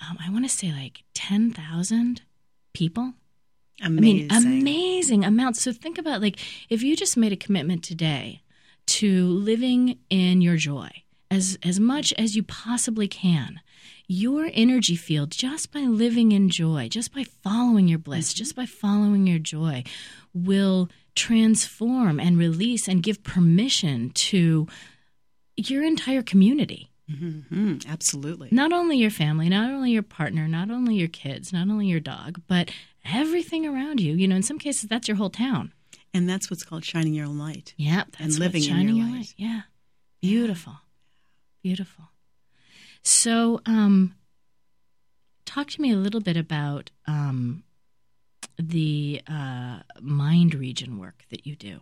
[0.00, 2.22] um, i want to say like 10,000
[2.72, 3.12] people
[3.84, 4.28] amazing.
[4.30, 6.38] i mean amazing amounts so think about like
[6.70, 8.40] if you just made a commitment today
[8.86, 10.90] to living in your joy
[11.32, 13.60] as as much as you possibly can
[14.08, 18.38] your energy field just by living in joy, just by following your bliss, mm-hmm.
[18.38, 19.82] just by following your joy,
[20.34, 24.66] will transform and release and give permission to
[25.56, 26.90] your entire community.
[27.10, 27.78] Mm-hmm.
[27.88, 28.48] Absolutely.
[28.52, 32.00] Not only your family, not only your partner, not only your kids, not only your
[32.00, 32.70] dog, but
[33.04, 34.14] everything around you.
[34.14, 35.72] You know, in some cases, that's your whole town.
[36.14, 37.74] And that's what's called shining your own light.
[37.76, 39.18] Yeah, and living shining in your, your light.
[39.18, 39.34] light.
[39.36, 39.60] Yeah,
[40.20, 40.74] beautiful,
[41.62, 42.10] beautiful.
[43.02, 44.14] So, um,
[45.44, 47.64] talk to me a little bit about um,
[48.58, 51.80] the uh, mind region work that you do.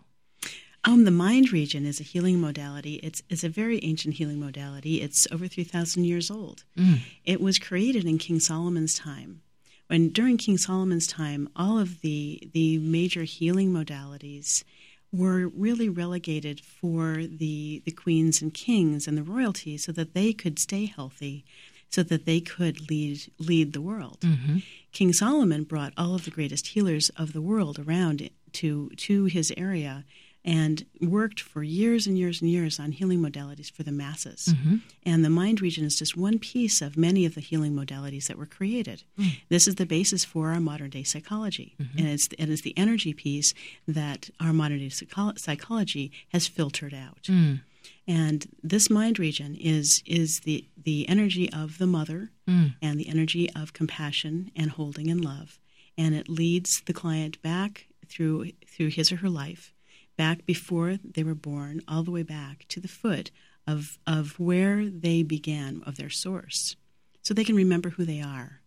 [0.85, 2.95] Um, the mind region is a healing modality.
[2.97, 5.03] It's, it's a very ancient healing modality.
[5.03, 6.65] It's over 3,000 years old.
[6.77, 7.01] Mm.
[7.25, 9.43] It was created in King Solomon's time.
[9.89, 14.65] When during King Solomon's time, all of the, the major healing modalities
[15.13, 20.33] were really relegated for the the queens and kings and the royalty so that they
[20.33, 21.45] could stay healthy
[21.91, 24.21] so that they could lead lead the world.
[24.21, 24.59] Mm-hmm.
[24.93, 29.53] King Solomon brought all of the greatest healers of the world around to to his
[29.57, 30.05] area
[30.45, 34.49] and worked for years and years and years on healing modalities for the masses.
[34.51, 34.77] Mm-hmm.
[35.05, 38.39] And the mind region is just one piece of many of the healing modalities that
[38.39, 39.05] were created.
[39.19, 39.41] Mm.
[39.51, 41.75] This is the basis for our modern day psychology.
[41.81, 41.99] Mm-hmm.
[41.99, 43.53] And it's, it is the energy piece
[43.87, 47.25] that our modern day psycho- psychology has filtered out.
[47.25, 47.61] Mm.
[48.09, 52.75] And this mind region is is the the energy of the mother mm.
[52.83, 55.59] and the energy of compassion and holding and love,
[55.97, 59.73] and it leads the client back through through his or her life
[60.17, 63.31] back before they were born, all the way back to the foot
[63.67, 66.77] of, of where they began, of their source,
[67.23, 68.61] so they can remember who they are.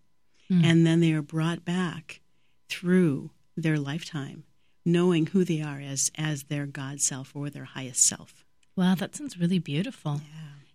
[0.52, 0.64] Mm.
[0.66, 2.22] And then they are brought back
[2.70, 4.44] through their lifetime,
[4.86, 8.44] knowing who they are as, as their God self or their highest self.
[8.76, 10.22] Wow, that sounds really beautiful.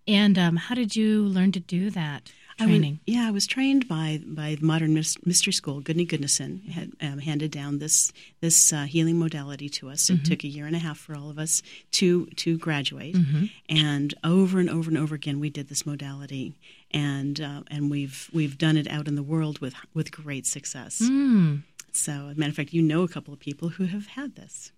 [0.07, 0.15] Yeah.
[0.15, 2.33] And um, how did you learn to do that?
[2.59, 3.01] Training?
[3.07, 5.81] I was, yeah, I was trained by by the Modern Mystery School.
[5.81, 10.11] Gudni Gudnason had um, handed down this this uh, healing modality to us.
[10.11, 10.25] It mm-hmm.
[10.25, 13.47] took a year and a half for all of us to to graduate, mm-hmm.
[13.69, 16.59] and over and over and over again, we did this modality,
[16.91, 21.01] and uh, and we've we've done it out in the world with with great success.
[21.01, 21.63] Mm.
[21.93, 24.37] So, as a matter of fact, you know a couple of people who have had
[24.37, 24.73] this.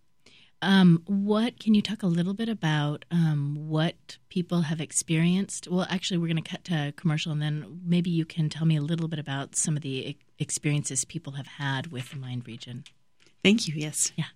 [0.62, 5.68] Um, what can you talk a little bit about um, what people have experienced?
[5.68, 8.77] Well, actually, we're going to cut to commercial, and then maybe you can tell me
[8.77, 12.85] a little bit about some of the experiences people have had with the mind region.
[13.42, 13.75] Thank you.
[13.77, 14.12] Yes.
[14.16, 14.27] Yeah.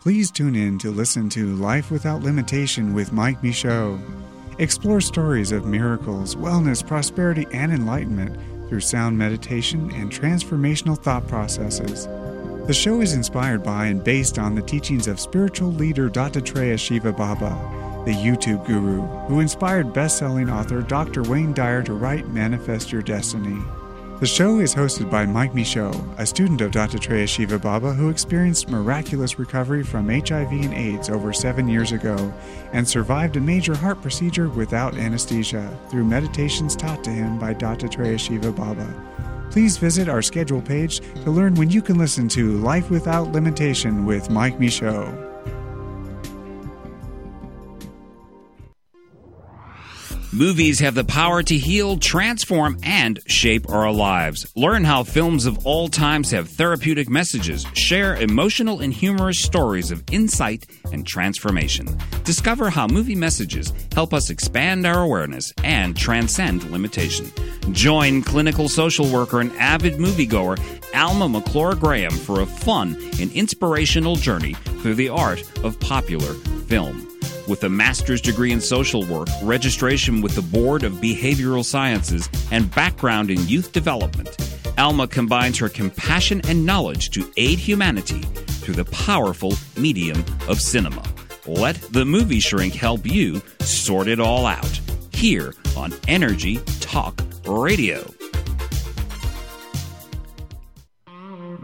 [0.00, 4.00] Please tune in to listen to Life Without Limitation with Mike Michaud.
[4.58, 8.36] Explore stories of miracles, wellness, prosperity, and enlightenment
[8.68, 12.08] through sound meditation and transformational thought processes.
[12.68, 17.14] The show is inspired by and based on the teachings of spiritual leader Dattatreya Shiva
[17.14, 17.48] Baba,
[18.04, 21.22] the YouTube guru who inspired best-selling author Dr.
[21.22, 23.58] Wayne Dyer to write Manifest Your Destiny.
[24.20, 28.68] The show is hosted by Mike Michaud, a student of Dattatreya Shiva Baba who experienced
[28.68, 32.34] miraculous recovery from HIV and AIDS over seven years ago
[32.74, 38.20] and survived a major heart procedure without anesthesia through meditations taught to him by Dattatreya
[38.20, 39.07] Shiva Baba.
[39.50, 44.04] Please visit our schedule page to learn when you can listen to Life Without Limitation
[44.04, 45.27] with Mike Michaud.
[50.32, 54.52] Movies have the power to heal, transform, and shape our lives.
[54.54, 60.04] Learn how films of all times have therapeutic messages, share emotional and humorous stories of
[60.12, 61.86] insight and transformation.
[62.24, 67.32] Discover how movie messages help us expand our awareness and transcend limitation.
[67.72, 70.60] Join clinical social worker and avid moviegoer
[70.94, 76.34] Alma McClure Graham for a fun and inspirational journey through the art of popular
[76.66, 77.08] film.
[77.48, 82.70] With a master's degree in social work, registration with the Board of Behavioral Sciences, and
[82.74, 84.36] background in youth development,
[84.76, 91.02] Alma combines her compassion and knowledge to aid humanity through the powerful medium of cinema.
[91.46, 94.78] Let the movie shrink help you sort it all out
[95.14, 98.12] here on Energy Talk Radio.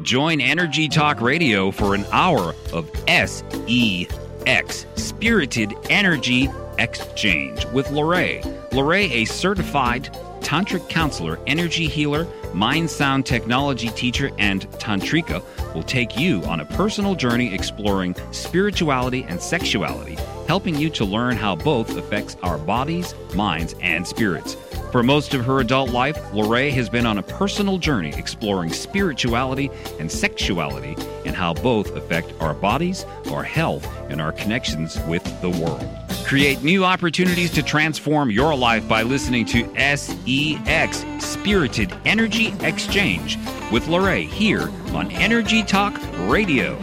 [0.01, 4.09] Join Energy Talk Radio for an hour of SE
[4.47, 8.43] X Spirited Energy Exchange with Lorraine.
[8.73, 10.05] Lorraine, a certified
[10.41, 15.43] tantric counselor, energy healer, mind sound technology teacher, and tantrika,
[15.75, 21.37] will take you on a personal journey exploring spirituality and sexuality, helping you to learn
[21.37, 24.57] how both affects our bodies, minds, and spirits.
[24.95, 29.69] For most of her adult life, Lorraine has been on a personal journey exploring spirituality
[29.99, 30.95] and sexuality
[31.27, 35.85] and how both affect our bodies, our health, and our connections with the world.
[36.25, 43.37] Create new opportunities to transform your life by listening to SEX Spirited Energy Exchange
[43.73, 46.79] with Lorraine here on Energy Talk Radio.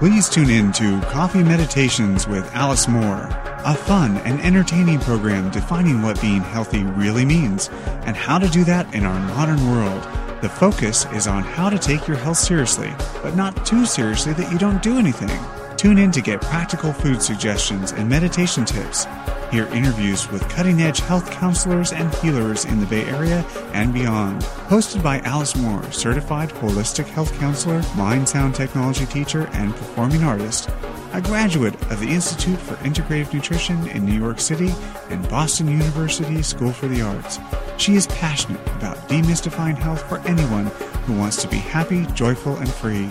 [0.00, 3.28] Please tune in to Coffee Meditations with Alice Moore
[3.64, 7.68] a fun and entertaining program defining what being healthy really means
[8.04, 10.02] and how to do that in our modern world.
[10.40, 12.92] The focus is on how to take your health seriously,
[13.22, 15.38] but not too seriously that you don't do anything.
[15.76, 19.06] Tune in to get practical food suggestions and meditation tips.
[19.50, 24.42] Hear interviews with cutting edge health counselors and healers in the Bay Area and beyond.
[24.42, 30.70] Hosted by Alice Moore, certified holistic health counselor, mind sound technology teacher, and performing artist
[31.12, 34.72] a graduate of the Institute for Integrative Nutrition in New York City
[35.08, 37.40] and Boston University School for the Arts.
[37.78, 40.66] She is passionate about demystifying health for anyone
[41.06, 43.08] who wants to be happy, joyful, and free.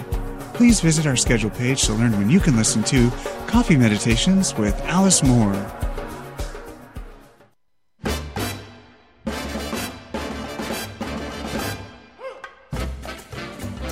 [0.53, 3.09] Please visit our schedule page to learn when you can listen to
[3.47, 5.53] Coffee Meditations with Alice Moore.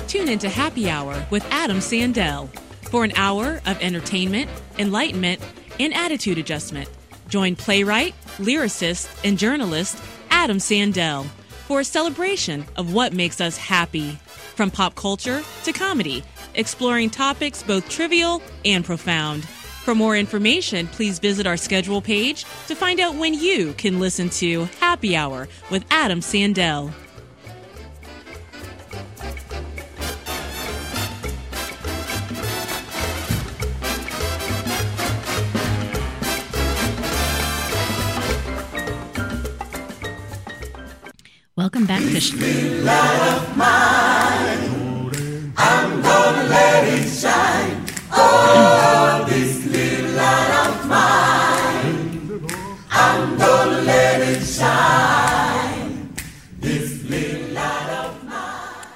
[0.06, 2.48] Tune into Happy Hour with Adam Sandell
[2.90, 5.40] for an hour of entertainment, enlightenment,
[5.78, 6.88] and attitude adjustment.
[7.28, 11.26] Join playwright, lyricist, and journalist Adam Sandell
[11.66, 14.12] for a celebration of what makes us happy,
[14.54, 16.24] from pop culture to comedy,
[16.54, 19.44] exploring topics both trivial and profound.
[19.44, 24.28] For more information, please visit our schedule page to find out when you can listen
[24.30, 26.92] to Happy Hour with Adam Sandell.
[41.68, 41.84] Little
[42.84, 43.78] light of mine.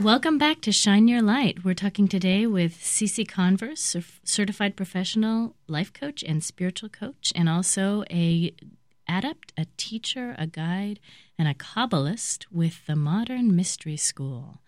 [0.01, 1.65] Welcome back to Shine Your Light.
[1.65, 8.05] We're talking today with Cece Converse, certified professional life coach and spiritual coach, and also
[8.11, 8.55] a
[9.13, 10.99] adept, a teacher, a guide,
[11.39, 14.61] and a Kabbalist with the Modern Mystery School.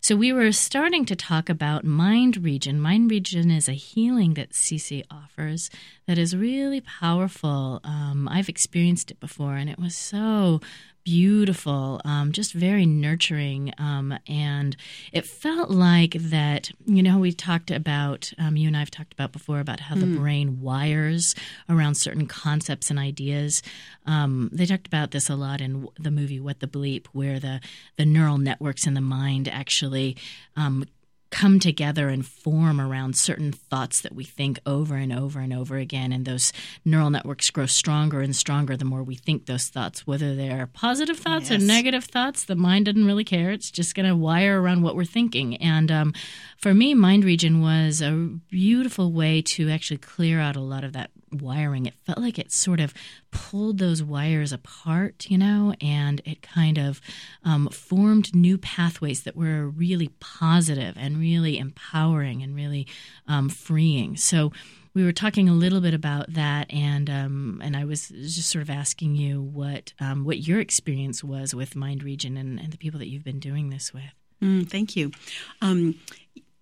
[0.00, 2.80] So we were starting to talk about Mind Region.
[2.80, 5.68] Mind Region is a healing that Cece offers
[6.06, 7.80] that is really powerful.
[7.84, 10.62] Um, I've experienced it before, and it was so
[11.04, 13.72] beautiful, um, just very nurturing.
[13.78, 14.76] Um, and
[15.12, 19.12] it felt like that, you know, we talked about, um, you and I have talked
[19.12, 21.34] about before about how the brain wires
[21.68, 23.62] around certain concepts and ideas.
[24.06, 27.60] Um, they talked about this a lot in the movie What the Bleep, where the,
[27.96, 30.16] the neural networks in the mind actually
[30.56, 30.84] um,
[31.30, 35.76] come together and form around certain thoughts that we think over and over and over
[35.76, 36.12] again.
[36.12, 36.52] And those
[36.84, 41.18] neural networks grow stronger and stronger the more we think those thoughts, whether they're positive
[41.18, 42.44] thoughts or negative thoughts.
[42.44, 43.50] The mind doesn't really care.
[43.50, 45.56] It's just going to wire around what we're thinking.
[45.56, 46.14] And um,
[46.56, 50.92] for me, Mind Region was a beautiful way to actually clear out a lot of
[50.94, 51.86] that wiring.
[51.86, 52.94] It felt like it sort of
[53.30, 57.00] pulled those wires apart, you know, and it kind of
[57.44, 62.86] um, formed new pathways that were really positive and really empowering and really
[63.26, 64.16] um, freeing.
[64.16, 64.52] So
[64.94, 68.62] we were talking a little bit about that, and um, and I was just sort
[68.62, 72.78] of asking you what um, what your experience was with Mind Region and, and the
[72.78, 74.02] people that you've been doing this with.
[74.42, 75.12] Mm, thank you.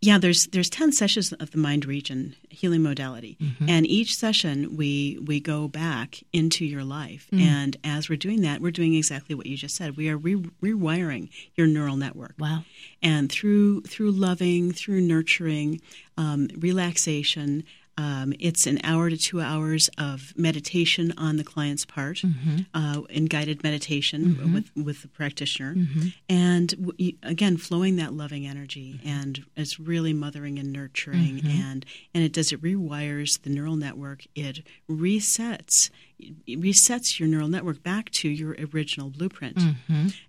[0.00, 5.18] Yeah, there's there's ten sessions of the mind region healing modality, and each session we
[5.26, 9.46] we go back into your life, and as we're doing that, we're doing exactly what
[9.46, 9.96] you just said.
[9.96, 12.34] We are re- rewiring your neural network.
[12.38, 12.62] Wow.
[13.02, 15.80] and through through loving, through nurturing,
[16.16, 17.64] um, relaxation.
[17.98, 22.58] Um, it's an hour to two hours of meditation on the client's part, mm-hmm.
[22.72, 24.54] uh, in guided meditation mm-hmm.
[24.54, 26.08] with with the practitioner, mm-hmm.
[26.28, 31.84] and w- again flowing that loving energy, and it's really mothering and nurturing, and
[32.14, 34.26] and it does it rewires the neural network.
[34.37, 39.59] It resets it resets your neural network back to your original blueprint.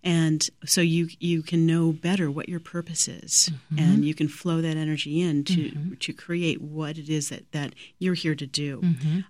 [0.03, 3.49] And so you you can know better what your purpose is.
[3.77, 7.73] And you can flow that energy in to to create what it is that that
[7.97, 8.81] you're here to do.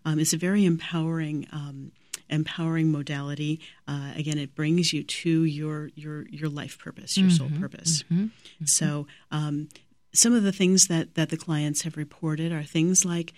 [0.05, 1.91] Um, it's a very empowering um,
[2.29, 3.59] empowering modality.
[3.87, 8.03] Uh, again it brings you to your your your life purpose your soul purpose.
[8.65, 9.69] So um,
[10.13, 13.33] some of the things that that the clients have reported are things like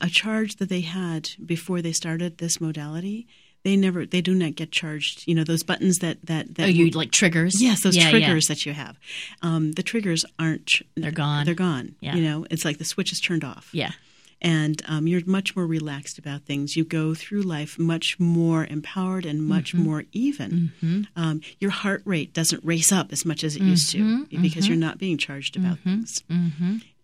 [0.00, 3.26] a charge that they had before they started this modality
[3.64, 6.66] they never they do not get charged you know those buttons that that that Oh,
[6.66, 7.60] you like triggers?
[7.60, 8.10] yes those Yeah, yeah.
[8.10, 8.96] triggers that you have
[9.42, 11.44] um, the triggers aren't They're gone.
[11.44, 12.14] they're gone Yeah.
[12.14, 13.92] you know it's like the switch is turned off Yeah.
[14.40, 16.76] And um, you're much more relaxed about things.
[16.76, 19.84] You go through life much more empowered and much Mm-hmm.
[19.84, 21.06] more even.
[21.16, 24.42] Um, your heart rate doesn't race up as much as it used to Mm-hmm.
[24.42, 26.22] because you're not being charged about things.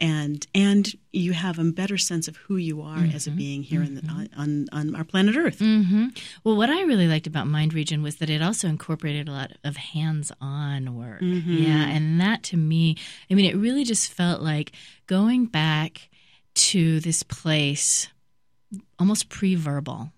[0.01, 3.37] And and you have a better sense of who you are as a Mm-hmm.
[3.39, 5.61] being here in the, on, on our planet Earth.
[6.45, 9.53] Well, what I really liked about Mind Region was that it also incorporated a lot
[9.65, 11.21] of hands on work.
[11.21, 11.87] Yeah.
[11.89, 12.97] And that to me,
[13.31, 14.73] I mean, it really just felt like
[15.07, 16.09] going back
[16.55, 18.09] to this place
[18.99, 20.13] almost pre verbal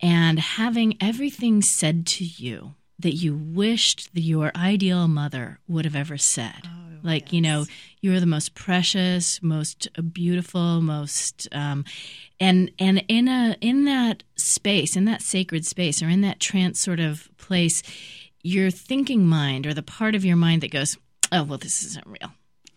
[0.00, 5.96] and having everything said to you that you wished that your ideal mother would have
[5.96, 6.62] ever said.
[7.02, 7.66] like, you know,
[8.00, 11.84] you are the most precious, most beautiful, most um,
[12.40, 16.80] and and in a in that space, in that sacred space or in that trance
[16.80, 17.82] sort of place,
[18.42, 20.96] your thinking mind or the part of your mind that goes,
[21.30, 22.32] "Oh, well, this isn't real."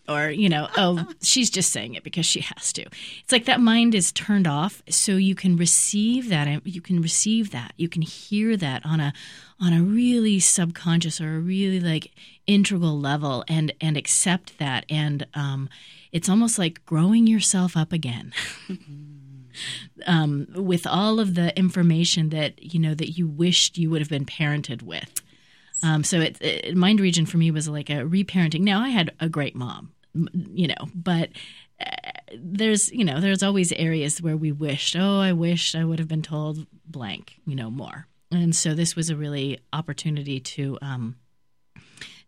[0.10, 2.82] Or you know oh she's just saying it because she has to.
[2.82, 7.52] It's like that mind is turned off so you can receive that you can receive
[7.52, 7.74] that.
[7.78, 9.14] You can hear that on a
[9.62, 12.12] on a really subconscious or a really like
[12.48, 14.86] integral level and and accept that.
[14.90, 15.70] And um
[16.12, 18.34] it's almost like growing yourself up again.
[20.08, 24.10] Um, with all of the information that you know that you wished you would have
[24.10, 25.22] been parented with.
[25.84, 28.62] Um, so it, it, mind region for me was like a reparenting.
[28.62, 31.30] Now I had a great mom, you know, but
[31.80, 36.00] uh, there's you know there's always areas where we wished, oh, I wished I would
[36.00, 38.08] have been told blank, you know, more.
[38.32, 41.16] And so this was a really opportunity to um,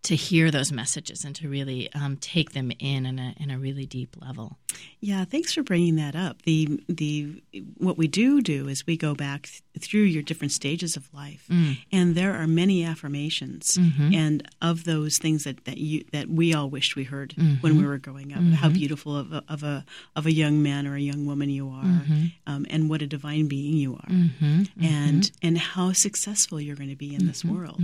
[0.04, 3.60] to hear those messages and to really um, take them in in a, in a
[3.60, 4.58] really deep level.
[5.00, 6.42] Yeah, thanks for bringing that up.
[6.44, 7.44] The the
[7.78, 11.46] what we do do is we go back th- through your different stages of life,
[11.50, 11.78] mm.
[11.92, 14.14] and there are many affirmations, mm-hmm.
[14.14, 17.56] and of those things that, that you that we all wished we heard mm-hmm.
[17.62, 18.40] when we were growing up.
[18.40, 18.54] Mm-hmm.
[18.54, 19.86] How beautiful of a, of a
[20.16, 22.26] of a young man or a young woman you are, mm-hmm.
[22.48, 24.64] um, and what a divine being you are, mm-hmm.
[24.82, 25.48] and mm-hmm.
[25.48, 27.82] and how successful you're going to be in this world.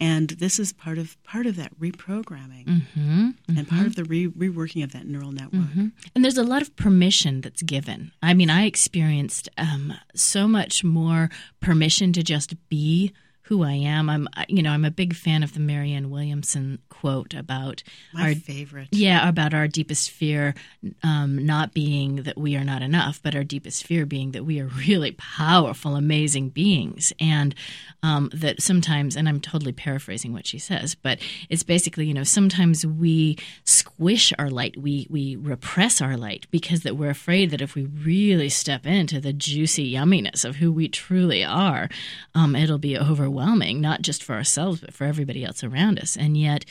[0.00, 3.58] And this is part of part of that reprogramming, mm-hmm, mm-hmm.
[3.58, 5.62] and part of the re- reworking of that neural network.
[5.62, 5.88] Mm-hmm.
[6.14, 8.12] And there's a lot of permission that's given.
[8.22, 11.30] I mean, I experienced um, so much more
[11.60, 13.12] permission to just be
[13.44, 14.08] who I am.
[14.08, 17.82] I'm, you know, I'm a big fan of the Marianne Williamson quote about
[18.14, 18.88] my our favorite.
[18.90, 20.54] Yeah, about our deepest fear
[21.02, 24.60] um, not being that we are not enough, but our deepest fear being that we
[24.60, 27.54] are really powerful, amazing beings, and
[28.02, 31.18] um, that sometimes, and I'm totally paraphrasing what she says, but
[31.50, 36.82] it's basically, you know, sometimes we squish our light, we we repress our light because
[36.82, 40.88] that we're afraid that if we really step into the juicy yumminess of who we
[40.88, 41.90] truly are,
[42.34, 46.16] um, it'll be over overwhelming, not just for ourselves, but for everybody else around us.
[46.16, 46.64] And yet,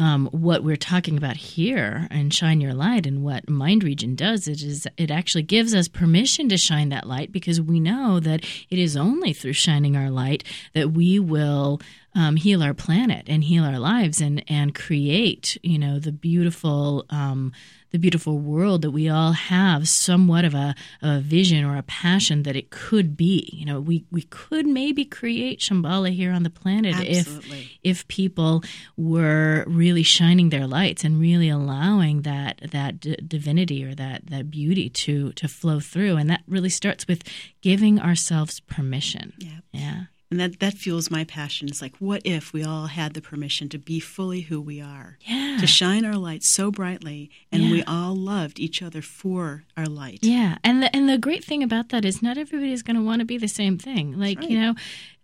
[0.00, 4.46] um, what we're talking about here and shine your light and what mind region does
[4.46, 8.44] it is it actually gives us permission to shine that light because we know that
[8.70, 11.80] it is only through shining our light that we will
[12.14, 17.04] um, heal our planet and heal our lives and and create you know the beautiful
[17.10, 17.52] um,
[17.90, 22.42] the beautiful world that we all have somewhat of a, a vision or a passion
[22.42, 23.48] that it could be.
[23.52, 27.60] You know, we, we could maybe create Shambhala here on the planet Absolutely.
[27.82, 28.62] if if people
[28.96, 34.50] were really shining their lights and really allowing that that d- divinity or that that
[34.50, 36.16] beauty to to flow through.
[36.16, 37.22] And that really starts with
[37.62, 39.32] giving ourselves permission.
[39.38, 39.60] Yeah.
[39.72, 43.20] Yeah and that that fuels my passion it's like what if we all had the
[43.20, 45.56] permission to be fully who we are yeah.
[45.60, 47.70] to shine our light so brightly and yeah.
[47.70, 51.62] we all loved each other for our light yeah and the, and the great thing
[51.62, 54.38] about that is not everybody is going to want to be the same thing like
[54.38, 54.50] right.
[54.50, 54.74] you know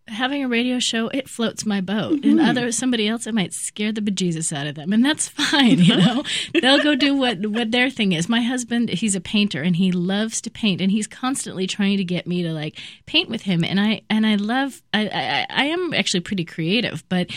[0.09, 2.21] having a radio show it floats my boat.
[2.21, 2.39] Mm-hmm.
[2.39, 5.79] and other somebody else it might scare the bejesus out of them and that's fine
[5.79, 6.23] you know?
[6.61, 8.29] They'll go do what what their thing is.
[8.29, 12.05] My husband he's a painter and he loves to paint and he's constantly trying to
[12.05, 15.65] get me to like paint with him and i and i love i i, I
[15.67, 17.31] am actually pretty creative but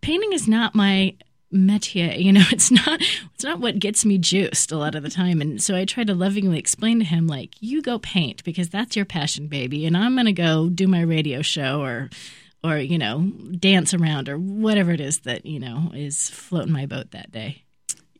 [0.00, 1.14] painting is not my
[1.52, 3.00] métier you know it's not
[3.34, 5.40] it's not what gets me juiced a lot of the time.
[5.40, 8.96] And so i try to lovingly explain to him like you go paint because that's
[8.96, 12.10] your passion baby and i'm going to go do my radio show or
[12.64, 16.86] or you know dance around or whatever it is that you know is floating my
[16.86, 17.62] boat that day.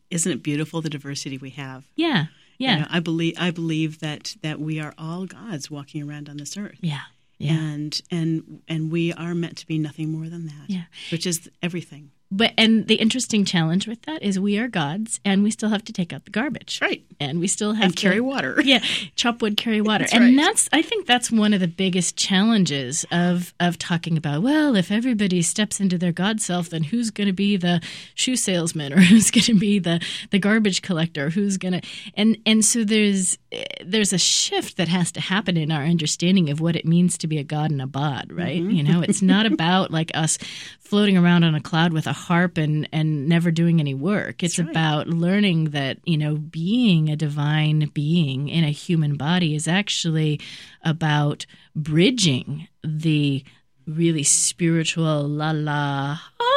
[0.09, 1.85] Isn't it beautiful the diversity we have?
[1.97, 2.27] Yeah
[2.59, 2.74] yeah.
[2.74, 6.37] You know, i believe i believe that that we are all gods walking around on
[6.37, 6.79] this earth.
[6.81, 7.03] Yeah
[7.39, 7.53] yeah.
[7.53, 10.85] and and and we are meant to be nothing more than that yeah.
[11.11, 15.43] which is everything but and the interesting challenge with that is we are gods and
[15.43, 16.81] we still have to take out the garbage.
[16.83, 17.05] Right.
[17.20, 18.61] And we still have and to carry water.
[18.66, 18.83] Yeah
[19.16, 20.05] chop wood carry water.
[20.05, 20.37] That's and right.
[20.37, 24.91] that's i think that's one of the biggest challenges of of talking about well if
[24.91, 27.81] everybody steps into their god self then who's going to be the
[28.14, 30.01] shoe salesman or who's going to be the
[30.31, 31.31] the garbage collector?
[31.31, 33.39] Who's going to and and so there's
[33.85, 37.27] there's a shift that has to happen in our understanding of what it means to
[37.27, 38.61] be a god and a bod right?
[38.61, 38.70] Mm-hmm.
[38.70, 40.39] you know it's not about like us
[40.79, 44.59] floating around on a cloud with a harp and and never doing any work it's
[44.59, 44.71] right.
[44.71, 50.41] about learning that you know being a divine being in a human body is actually
[50.83, 53.45] about bridging the
[53.87, 56.57] really spiritual la la ah,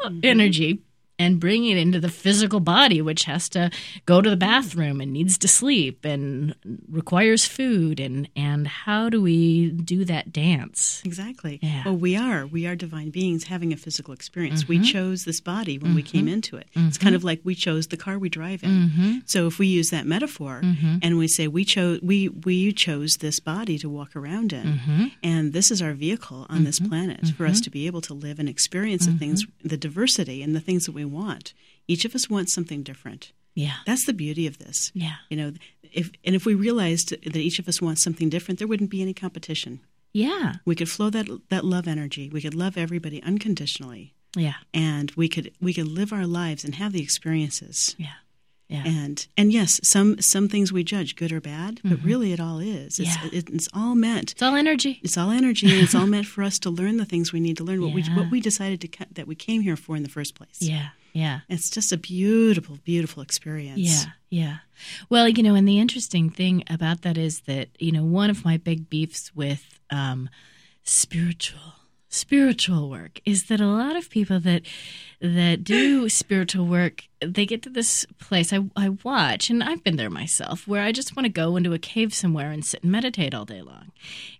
[0.00, 0.20] Mm-hmm.
[0.22, 0.80] energy
[1.20, 3.70] and bring it into the physical body, which has to
[4.06, 6.54] go to the bathroom and needs to sleep and
[6.90, 8.00] requires food.
[8.00, 11.02] And, and how do we do that dance?
[11.04, 11.58] Exactly.
[11.62, 11.82] Yeah.
[11.84, 12.46] Well, we are.
[12.46, 14.62] We are divine beings having a physical experience.
[14.64, 14.72] Mm-hmm.
[14.72, 16.68] We chose this body when we came into it.
[16.74, 18.70] It's kind of like we chose the car we drive in.
[18.70, 19.18] Mm-hmm.
[19.26, 20.62] So if we use that metaphor
[21.02, 25.06] and we say we chose we we chose this body to walk around in, Mm-hmm.
[25.22, 28.38] and this is our vehicle on this planet for us to be able to live
[28.38, 29.68] and experience the things, Mm-hmm.
[29.68, 31.52] the diversity and the things that we want.
[31.88, 33.32] Each of us wants something different.
[33.54, 33.74] Yeah.
[33.86, 34.92] That's the beauty of this.
[34.94, 35.16] Yeah.
[35.28, 35.52] You know,
[35.92, 39.02] if and if we realized that each of us wants something different, there wouldn't be
[39.02, 39.80] any competition.
[40.12, 40.54] Yeah.
[40.64, 42.28] We could flow that that love energy.
[42.28, 44.54] We could love everybody unconditionally, Yeah.
[44.72, 47.94] and we could we could live our lives and have the experiences.
[47.98, 48.12] Yeah.
[48.68, 48.84] Yeah.
[48.86, 52.60] And and yes, some some things we judge good or bad, but really it all
[52.60, 53.00] is.
[53.00, 53.28] It's, Mm-hmm.
[53.32, 53.38] Yeah.
[53.40, 54.30] it, it's all meant.
[54.32, 55.00] it's all energy.
[55.02, 57.56] It's all energy, and it's all meant for us to learn the things we need
[57.56, 57.80] to learn.
[57.82, 60.58] What we what we decided to that we came here for in the first place.
[60.60, 60.90] Yeah.
[61.12, 61.40] Yeah.
[61.48, 63.78] It's just a beautiful, beautiful experience.
[63.78, 64.56] Yeah, yeah.
[65.08, 68.44] Well, you know, and the interesting thing about that is that you know one of
[68.44, 70.28] my big beefs with um,
[70.84, 71.74] spiritual
[72.12, 74.62] spiritual work is that a lot of people that
[75.20, 79.94] that do spiritual work they get to this place I, I watch and i've been
[79.94, 82.90] there myself where i just want to go into a cave somewhere and sit and
[82.90, 83.92] meditate all day long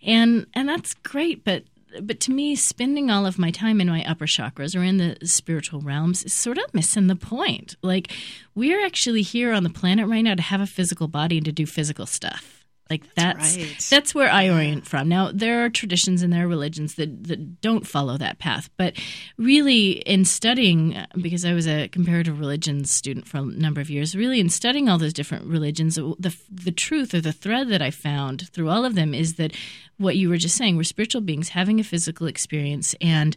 [0.02, 1.62] and and that's great but
[2.02, 5.16] but to me spending all of my time in my upper chakras or in the
[5.26, 7.76] spiritual realms is sort of missing the point.
[7.82, 8.12] Like
[8.54, 11.52] we're actually here on the planet right now to have a physical body and to
[11.52, 12.59] do physical stuff
[12.90, 13.86] like that's right.
[13.88, 15.08] that's where I orient from.
[15.08, 18.94] Now there are traditions and there are religions that, that don't follow that path, but
[19.38, 23.88] really in studying, uh, because I was a comparative religions student for a number of
[23.88, 27.80] years, really in studying all those different religions, the the truth or the thread that
[27.80, 29.54] I found through all of them is that
[29.96, 33.36] what you were just saying, we're spiritual beings having a physical experience and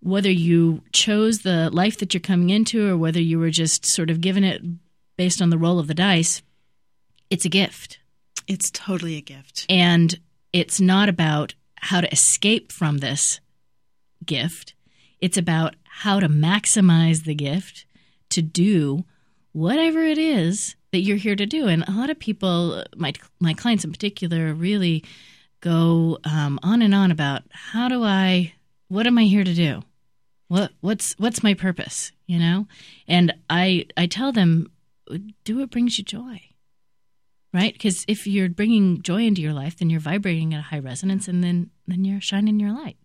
[0.00, 4.10] whether you chose the life that you're coming into or whether you were just sort
[4.10, 4.62] of given it
[5.16, 6.42] based on the roll of the dice,
[7.30, 7.98] it's a gift.
[8.48, 9.66] It's totally a gift.
[9.68, 10.18] And
[10.54, 13.40] it's not about how to escape from this
[14.24, 14.74] gift.
[15.20, 17.84] It's about how to maximize the gift
[18.30, 19.04] to do
[19.52, 21.68] whatever it is that you're here to do.
[21.68, 25.04] And a lot of people, my my clients in particular, really
[25.60, 28.54] go um, on and on about how do I,
[28.88, 29.82] what am I here to do?
[30.48, 32.12] What what's what's my purpose?
[32.26, 32.66] You know,
[33.06, 34.70] and I I tell them,
[35.44, 36.47] do what brings you joy
[37.52, 37.72] right?
[37.72, 41.28] Because if you're bringing joy into your life, then you're vibrating at a high resonance,
[41.28, 42.96] and then then you're shining your light.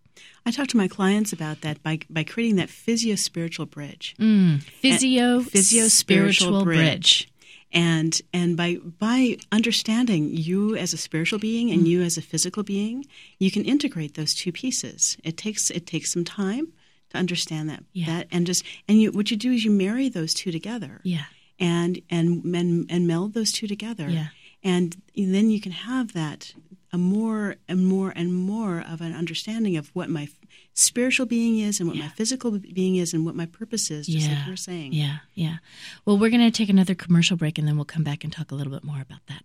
[0.46, 4.14] I talk to my clients about that by by creating that physio spiritual bridge.
[4.18, 4.62] Mm.
[4.62, 7.28] Physio, physio spiritual bridge.
[7.72, 12.62] And and by by understanding you as a spiritual being and you as a physical
[12.62, 13.04] being,
[13.40, 15.16] you can integrate those two pieces.
[15.24, 16.72] It takes it takes some time
[17.10, 18.06] to understand that Yeah.
[18.06, 21.00] that and just and you what you do is you marry those two together.
[21.02, 21.24] Yeah,
[21.58, 24.08] and and and, and meld those two together.
[24.08, 24.28] Yeah.
[24.62, 26.54] And then you can have that
[26.92, 30.28] a more and more and more of an understanding of what my
[30.74, 34.28] spiritual being is and what my physical being is and what my purpose is, just
[34.28, 34.92] yeah, like you were saying.
[34.92, 35.56] yeah, yeah.
[36.04, 38.52] Well, we're going to take another commercial break, and then we'll come back and talk
[38.52, 39.42] a little bit more about that.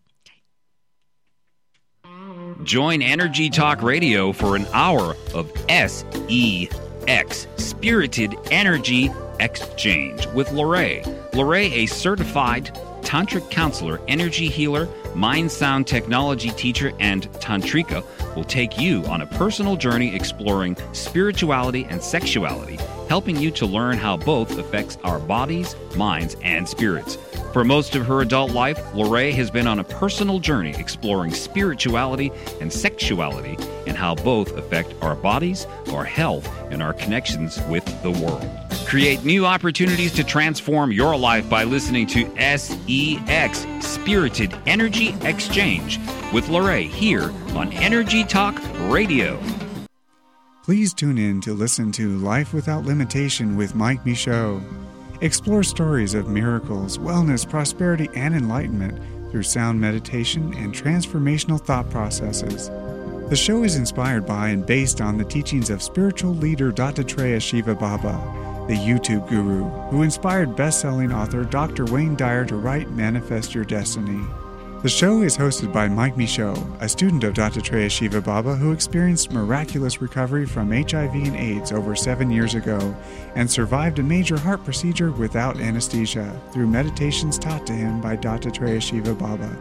[2.63, 5.51] Join Energy Talk Radio for an hour of
[7.09, 11.01] SEX, Spirited Energy Exchange, with Lorray.
[11.31, 12.65] Lorray, a certified
[13.01, 18.05] tantric counselor, energy healer, mind sound technology teacher, and tantrika,
[18.35, 22.77] will take you on a personal journey exploring spirituality and sexuality,
[23.09, 27.17] helping you to learn how both affects our bodies, minds, and spirits.
[27.51, 32.31] For most of her adult life, Lorraine has been on a personal journey exploring spirituality
[32.61, 33.57] and sexuality
[33.87, 38.47] and how both affect our bodies, our health, and our connections with the world.
[38.85, 45.99] Create new opportunities to transform your life by listening to SEX, Spirited Energy Exchange,
[46.31, 48.55] with Lorraine here on Energy Talk
[48.91, 49.39] Radio.
[50.69, 54.61] Please tune in to listen to Life Without Limitation with Mike Michaud.
[55.21, 58.95] Explore stories of miracles, wellness, prosperity, and enlightenment
[59.31, 62.69] through sound meditation and transformational thought processes.
[63.31, 67.73] The show is inspired by and based on the teachings of spiritual leader Dattatreya Shiva
[67.73, 71.85] Baba, the YouTube guru who inspired best-selling author Dr.
[71.85, 74.23] Wayne Dyer to write Manifest Your Destiny.
[74.81, 79.33] The show is hosted by Mike Michaud, a student of Dattatreya Shiva Baba who experienced
[79.33, 82.95] miraculous recovery from HIV and AIDS over seven years ago
[83.35, 88.81] and survived a major heart procedure without anesthesia through meditations taught to him by Dattatreya
[88.81, 89.53] Shiva Baba.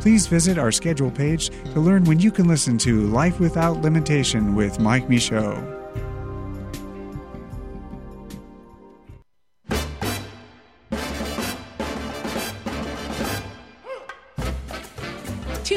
[0.00, 4.56] Please visit our schedule page to learn when you can listen to Life Without Limitation
[4.56, 5.85] with Mike Michaud.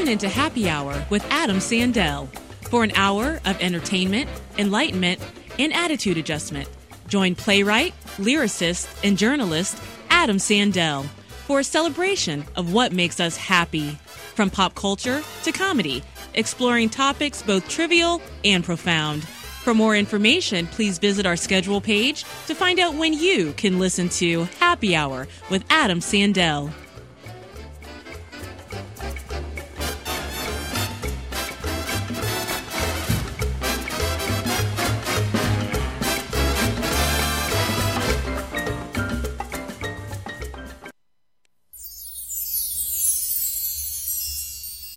[0.10, 2.28] Into Happy Hour with Adam Sandell
[2.70, 5.22] for an hour of entertainment, enlightenment,
[5.60, 6.68] and attitude adjustment.
[7.08, 11.06] Join playwright, lyricist, and journalist Adam Sandell
[11.46, 13.92] for a celebration of what makes us happy,
[14.36, 16.04] from pop culture to comedy,
[16.34, 19.24] exploring topics both trivial and profound.
[19.24, 24.10] For more information, please visit our schedule page to find out when you can listen
[24.10, 26.72] to Happy Hour with Adam Sandell.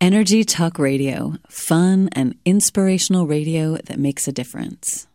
[0.03, 5.07] Energy Talk Radio, fun and inspirational radio that makes a difference.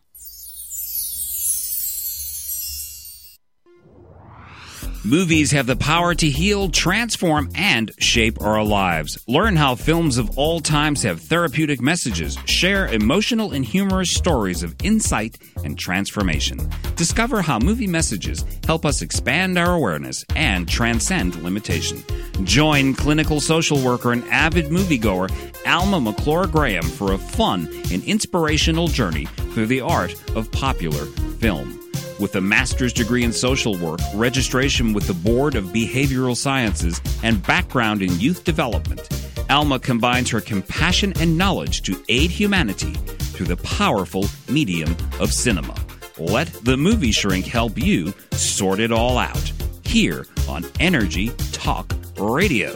[5.05, 9.17] Movies have the power to heal, transform, and shape our lives.
[9.29, 14.75] Learn how films of all times have therapeutic messages, share emotional and humorous stories of
[14.83, 16.69] insight and transformation.
[16.97, 22.03] Discover how movie messages help us expand our awareness and transcend limitation.
[22.43, 25.31] Join clinical social worker and avid moviegoer
[25.65, 31.05] Alma McClure Graham for a fun and inspirational journey through the art of popular
[31.39, 31.88] film.
[32.19, 37.41] With a master's degree in social work, registration with the Board of Behavioral Sciences, and
[37.47, 39.07] background in youth development,
[39.49, 45.73] Alma combines her compassion and knowledge to aid humanity through the powerful medium of cinema.
[46.17, 49.53] Let the movie shrink help you sort it all out
[49.85, 52.75] here on Energy Talk Radio.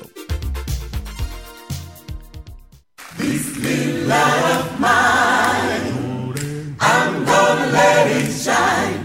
[3.18, 9.03] This little light of mine, I'm gonna let it shine.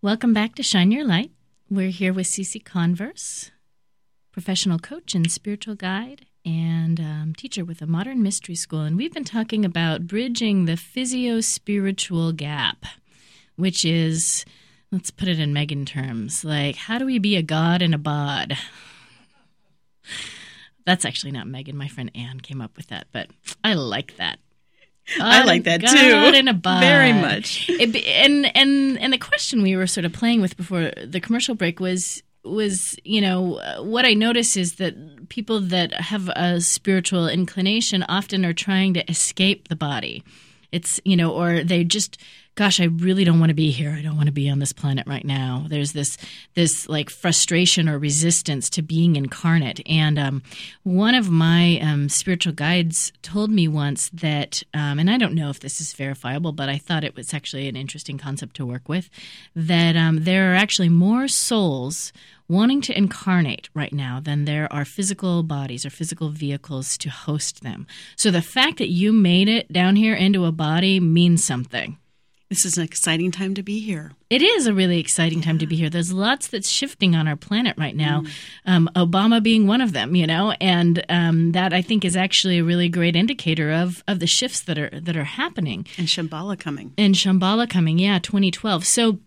[0.00, 1.30] Welcome back to Shine Your Light.
[1.70, 3.50] We're here with Cece Converse,
[4.32, 8.82] professional coach and spiritual guide and um, teacher with a modern mystery school.
[8.82, 12.84] And we've been talking about bridging the physio spiritual gap,
[13.56, 14.44] which is,
[14.92, 17.98] let's put it in Megan terms, like how do we be a god and a
[17.98, 18.58] bod?
[20.86, 21.76] That's actually not Megan.
[21.76, 23.28] My friend Anne came up with that, but
[23.62, 24.38] I like that.
[25.20, 26.36] I like that God too.
[26.36, 26.80] and a bod.
[26.80, 27.68] Very much.
[27.68, 31.54] It, and and and the question we were sort of playing with before the commercial
[31.54, 37.28] break was was you know what I notice is that people that have a spiritual
[37.28, 40.22] inclination often are trying to escape the body.
[40.72, 42.18] It's you know, or they just,
[42.56, 43.90] gosh, I really don't want to be here.
[43.90, 45.66] I don't want to be on this planet right now.
[45.68, 46.16] There's this
[46.54, 49.80] this like frustration or resistance to being incarnate.
[49.86, 50.42] And um,
[50.82, 55.50] one of my um, spiritual guides told me once that, um, and I don't know
[55.50, 58.88] if this is verifiable, but I thought it was actually an interesting concept to work
[58.88, 59.10] with.
[59.56, 62.12] That um, there are actually more souls
[62.46, 67.62] wanting to incarnate right now than there are physical bodies or physical vehicles to host
[67.62, 67.86] them.
[68.16, 71.96] So the fact that you made it down here into a body means something.
[72.54, 74.12] This is an exciting time to be here.
[74.30, 75.90] It is a really exciting time to be here.
[75.90, 78.22] There's lots that's shifting on our planet right now,
[78.64, 82.58] um, Obama being one of them, you know, and um, that I think is actually
[82.58, 85.84] a really great indicator of of the shifts that are that are happening.
[85.98, 86.92] And Shambhala coming.
[86.96, 88.86] And Shambhala coming, yeah, 2012.
[88.86, 89.18] So,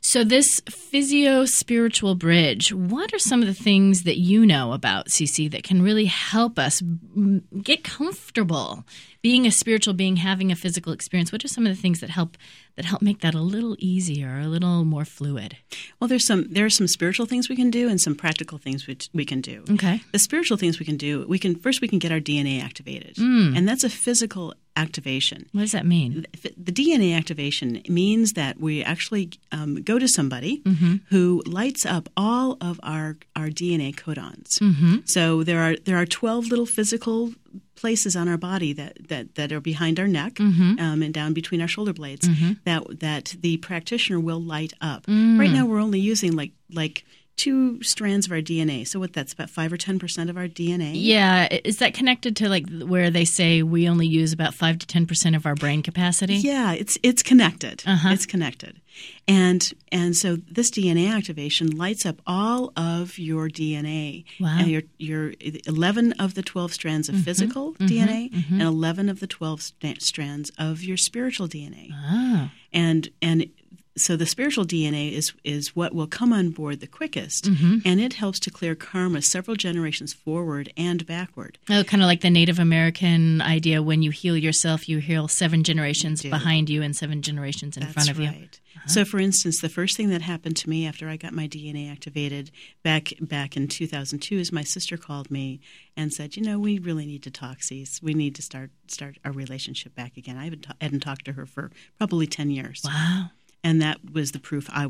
[0.00, 2.72] so this physio spiritual bridge.
[2.72, 6.60] What are some of the things that you know about Cece that can really help
[6.60, 8.84] us mm, get comfortable
[9.28, 11.30] being a spiritual being, having a physical experience?
[11.32, 12.30] What are some of the things that help
[12.76, 15.50] that help make that a little easier, a little more fluid?
[15.98, 18.86] Well, there's some there are some spiritual things we can do and some practical things
[18.88, 19.56] which we can do.
[19.76, 19.96] Okay.
[20.12, 23.14] The spiritual things we can do, we can first we can get our DNA activated,
[23.16, 23.56] Mm.
[23.56, 24.54] and that's a physical
[24.84, 25.38] activation.
[25.52, 26.10] What does that mean?
[26.42, 29.24] The the DNA activation means that we actually
[29.58, 30.94] um, go to somebody Mm-hmm.
[31.12, 34.48] who lights up all of our, our DNA codons.
[34.60, 34.96] Mm-hmm.
[35.14, 37.32] So there are there are twelve little physical
[37.76, 40.78] places on our body that, that, that are behind our neck Mm-hmm.
[40.80, 42.28] um, and down between our shoulder blades
[42.64, 45.06] that that the practitioner will light up.
[45.06, 45.38] Mm.
[45.38, 47.04] Right now we're only using like like
[47.36, 48.86] two strands of our DNA.
[48.88, 50.92] So what that's about five or ten percent of our DNA.
[50.94, 54.86] Yeah, is that connected to like where they say we only use about five to
[54.86, 56.36] ten percent of our brain capacity?
[56.36, 57.82] Yeah, it's it's connected.
[57.86, 58.08] Uh-huh.
[58.12, 58.80] It's connected,
[59.28, 64.24] and and so this DNA activation lights up all of your DNA.
[64.40, 64.56] Wow.
[64.58, 65.34] And your your
[65.66, 67.24] eleven of the twelve strands of Mm-hmm.
[67.24, 71.90] physical DNA and eleven of the twelve sta- strands of your spiritual DNA.
[71.92, 73.46] Ah, And and
[73.96, 77.78] so the spiritual DNA is is what will come on board the quickest, Mm-hmm.
[77.84, 81.58] and it helps to clear karma several generations forward and backward.
[81.70, 85.64] oh, kind of like the Native American idea: when you heal yourself, you heal seven
[85.64, 88.28] generations behind you and seven generations in That's front of you.
[88.28, 88.60] right.
[88.86, 91.90] So, for instance, the first thing that happened to me after I got my DNA
[91.90, 92.50] activated
[92.84, 95.60] back back in 2002 is my sister called me
[95.96, 98.02] and said, "You know, we really need to talk, Cease.
[98.02, 101.32] We need to start start our relationship back again." I haven't, ta- hadn't talked to
[101.32, 103.30] her for probably 10 years, Wow,
[103.66, 104.82] and that was the proof I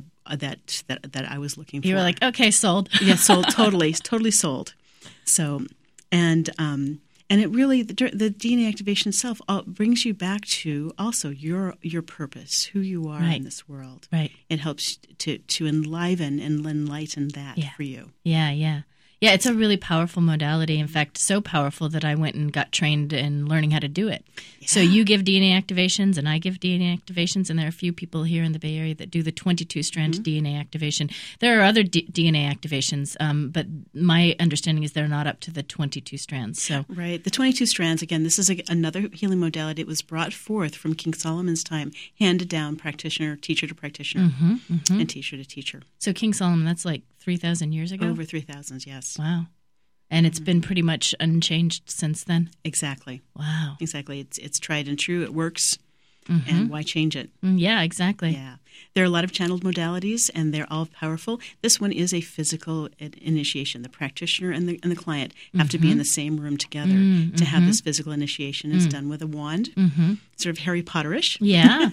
[0.44, 1.88] that that that I was looking for.
[1.88, 2.88] you were like, okay, sold.
[3.00, 4.74] yeah, sold totally, totally sold.
[5.24, 5.62] So,
[6.12, 7.00] and um,
[7.30, 11.74] and it really the, the DNA activation itself all, brings you back to also your
[11.82, 13.36] your purpose, who you are Right.
[13.38, 14.08] in this world.
[14.12, 14.30] Right.
[14.48, 17.70] It helps to to enliven and enlighten that Yeah.
[17.76, 18.10] for you.
[18.24, 18.82] Yeah, yeah.
[19.20, 20.78] Yeah, it's a really powerful modality.
[20.78, 24.08] In fact, so powerful that I went and got trained in learning how to do
[24.08, 24.22] it.
[24.66, 27.94] So you give DNA activations and I give DNA activations, and there are a few
[27.94, 31.08] people here in the Bay Area that do the 22 strand DNA activation.
[31.40, 35.50] There are other D- DNA activations, um, but my understanding is they're not up to
[35.50, 36.60] the 22 strands.
[36.60, 37.22] So Right.
[37.24, 39.80] The 22 strands, again, this is a, another healing modality.
[39.80, 45.00] It was brought forth from King Solomon's time, handed down practitioner, teacher to practitioner, Mm-hmm,
[45.00, 45.80] and teacher to teacher.
[45.98, 48.06] So King Solomon, that's like 3,000 years ago?
[48.06, 49.18] Over 3,000, yes.
[49.18, 49.46] Wow.
[50.12, 50.86] And it's been pretty mm-hmm.
[50.86, 52.50] much unchanged since then?
[52.62, 53.20] Exactly.
[53.34, 53.74] Wow.
[53.80, 54.20] Exactly.
[54.20, 55.24] It's, it's tried and true.
[55.24, 55.76] It works.
[56.28, 56.68] And mm-hmm.
[56.68, 57.30] why change it?
[57.44, 58.30] Mm, Yeah, exactly.
[58.30, 58.56] Yeah.
[58.94, 61.40] There are a lot of channeled modalities, and they're all powerful.
[61.62, 63.82] This one is a physical initiation.
[63.82, 65.98] The practitioner and the, and the client have to be in mm-hmm.
[65.98, 68.72] the same room together mm, to have this physical initiation.
[68.72, 68.90] It's mm.
[68.90, 69.70] done with a wand,
[70.36, 71.90] sort of Harry Potterish, Yeah.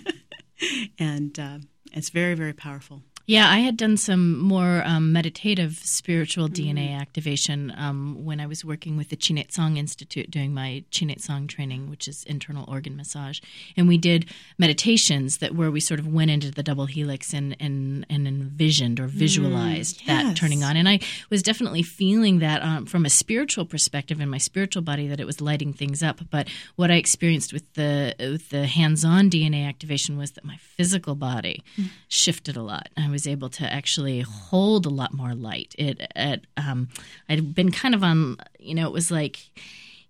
[0.99, 1.57] and uh,
[1.93, 3.01] it's very, very powerful.
[3.25, 8.65] Yeah, I had done some more um, meditative spiritual DNA activation um, when I was
[8.65, 12.25] working with the Chi Nei Tsang Institute doing my Chi Nei Tsang training, which is
[12.25, 13.39] internal organ massage.
[13.77, 14.25] And we did
[14.57, 18.99] meditations that where we sort of went into the double helix and, and, and envisioned
[18.99, 20.37] or visualized that yes.
[20.37, 20.75] turning on.
[20.75, 20.99] And I
[21.29, 25.25] was definitely feeling that um, from a spiritual perspective in my spiritual body that it
[25.25, 26.19] was lighting things up.
[26.29, 31.15] But what I experienced with the with the hands-on DNA activation was that my physical
[31.15, 31.63] body
[32.09, 32.89] shifted a lot.
[32.97, 35.73] I was able to actually hold a lot more light.
[35.77, 36.89] It, it um,
[37.29, 39.39] I'd been kind of on, you know, it was like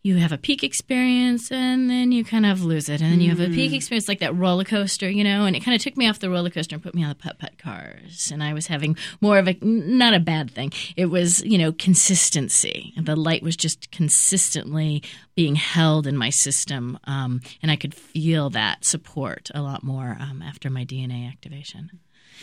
[0.04, 3.30] you have a peak experience and then you kind of lose it, and then you
[3.30, 5.95] have a peak experience like that roller coaster, you know, and it kind of took
[5.95, 8.54] me off the roller coaster and put me on the putt putt cars, and I
[8.54, 10.74] was having more of a not a bad thing.
[10.97, 12.93] It was you know consistency.
[13.01, 15.01] The light was just consistently
[15.36, 20.18] being held in my system, um, and I could feel that support a lot more
[20.20, 22.01] um, after my DNA activation.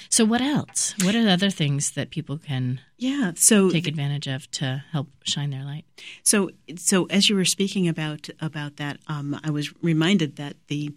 [0.09, 0.95] So, what else?
[1.03, 3.33] What are the other things that people can Yeah.
[3.37, 5.85] So take advantage of to help shine their light?
[6.23, 10.93] So, so as you were speaking about about that, um, I was reminded that the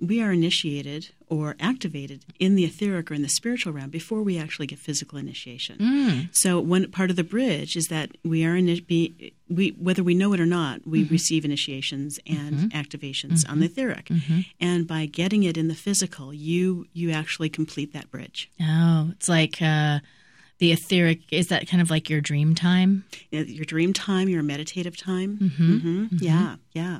[0.00, 4.38] we are initiated or activated in the etheric or in the spiritual realm before we
[4.38, 5.78] actually get physical initiation.
[5.78, 6.28] Mm.
[6.32, 10.14] So, one part of the bridge is that we are ini- be, we whether we
[10.14, 11.12] know it or not, we mm-hmm.
[11.12, 12.78] receive initiations and mm-hmm.
[12.78, 13.80] activations on the mm-hmm.
[13.80, 14.10] etheric,
[14.60, 18.50] and by getting it in the physical, you you actually complete that bridge.
[18.60, 20.00] Oh, it's like uh,
[20.58, 21.20] the etheric.
[21.30, 23.04] Is that kind of like your dream time?
[23.30, 25.38] Your dream time, your meditative time.
[25.38, 25.72] Mm-hmm.
[25.72, 26.04] mm-hmm.
[26.04, 26.16] mm-hmm.
[26.20, 26.98] Yeah, yeah.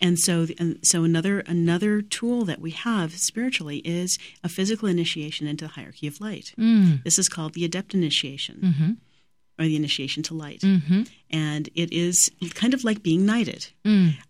[0.00, 5.46] And so, and so another another tool that we have spiritually is a physical initiation
[5.46, 6.52] into the hierarchy of light.
[6.58, 7.02] Mm.
[7.04, 9.62] This is called the adept initiation, mm-hmm.
[9.62, 10.60] or the initiation to light,
[11.30, 13.68] and it is kind of like being knighted.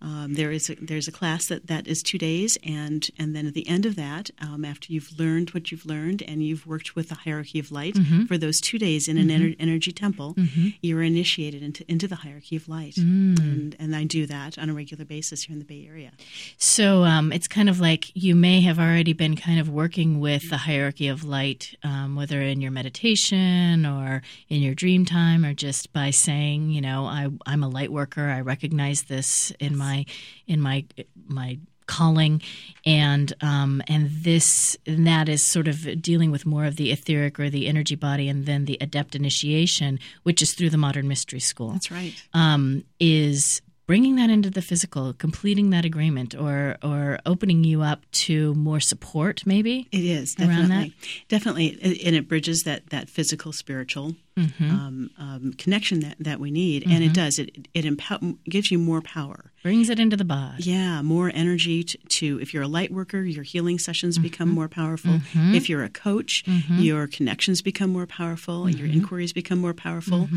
[0.02, 3.46] Um, there is a, there's a class that, that is two days, and and then
[3.46, 6.94] at the end of that, um, after you've learned what you've learned and you've worked
[6.94, 7.96] with the hierarchy of light
[8.28, 10.34] for those two days in an ener- energy temple,
[10.82, 14.74] you're initiated into into the hierarchy of light, and and I do that on a
[14.74, 16.12] regular basis here in the Bay Area.
[16.58, 20.50] So um, it's kind of like you may have already been kind of working with
[20.50, 25.54] the hierarchy of light, um, whether in your meditation or in your dream time, or
[25.54, 28.28] just by saying, you know, I, I'm a light worker.
[28.28, 30.06] I recognize this in my
[30.46, 30.84] in my
[31.26, 32.42] my calling
[32.84, 37.38] and um, and this and that is sort of dealing with more of the etheric
[37.38, 41.38] or the energy body and then the adept initiation which is through the modern mystery
[41.38, 42.12] school That's right.
[42.34, 48.04] um, is bringing that into the physical, completing that agreement, or or opening you up
[48.10, 49.88] to more support, maybe.
[49.92, 50.94] It is around definitely,
[51.28, 54.70] definitely, and it bridges that that physical spiritual Mm-hmm.
[54.70, 57.12] um, um, connection that, that we need, and it mm-hmm.
[57.14, 57.38] does.
[57.38, 59.50] It it gives you more power.
[59.62, 60.62] Brings it into the body.
[60.62, 64.56] Yeah, more energy to, to if you're a light worker, your healing sessions become mm-hmm.
[64.56, 65.20] more powerful.
[65.34, 70.28] If you're a coach, your connections become more powerful, your inquiries become more powerful.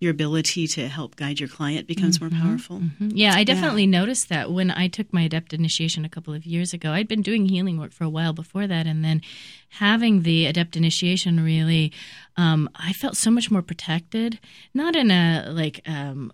[0.00, 2.80] Your ability to help guide your client becomes more powerful.
[3.00, 6.72] Yeah, I definitely noticed that when I took my adept initiation a couple of years
[6.72, 6.92] ago.
[6.92, 9.20] I'd been doing healing work for a while before that, and then
[9.68, 11.92] having the adept initiation really,
[12.36, 14.38] um, I felt so much more protected.
[14.74, 15.82] Not in a like.
[15.86, 16.32] Um,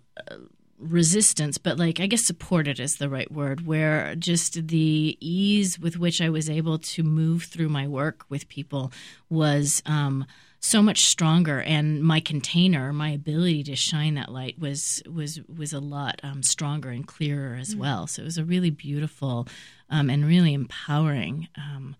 [0.77, 5.97] resistance, but like I guess supported is the right word, where just the ease with
[5.97, 8.91] which I was able to move through my work with people
[9.29, 10.25] was um,
[10.59, 15.71] so much stronger, and my container, my ability to shine that light was was was
[15.73, 18.05] a lot um, stronger and clearer as well.
[18.05, 19.47] So it was a really beautiful
[19.89, 21.47] um, and really empowering.
[21.57, 21.95] Um,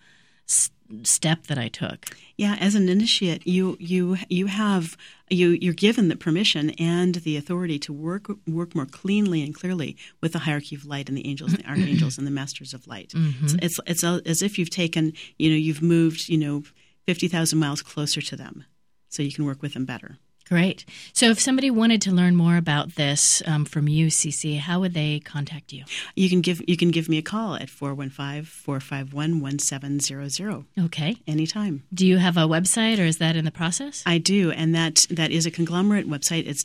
[0.48, 0.70] s-
[1.04, 2.06] step that I took.
[2.38, 4.98] Yeah, as an initiate, you you you have
[5.30, 9.98] you you're given the permission and the authority to work work more cleanly and clearly
[10.22, 12.88] with the hierarchy of light and the angels and the archangels and the masters of
[12.88, 13.10] light.
[13.10, 13.58] Mm-hmm.
[13.62, 16.64] It's it's, it's as if you've taken you know you've moved you know
[17.06, 18.66] fifty thousand miles closer to them,
[19.10, 20.18] so you can work with them better.
[20.48, 20.86] Great.
[21.14, 24.94] So, if somebody wanted to learn more about this um, from you, Cece, how would
[24.94, 25.84] they contact you?
[26.16, 31.16] You can give you can give me a call at 415-451-1700 Okay.
[31.28, 31.84] anytime.
[31.94, 34.04] Do you have a website, or is that in the process?
[34.06, 36.48] I do, and that that is a conglomerate website.
[36.48, 36.64] It's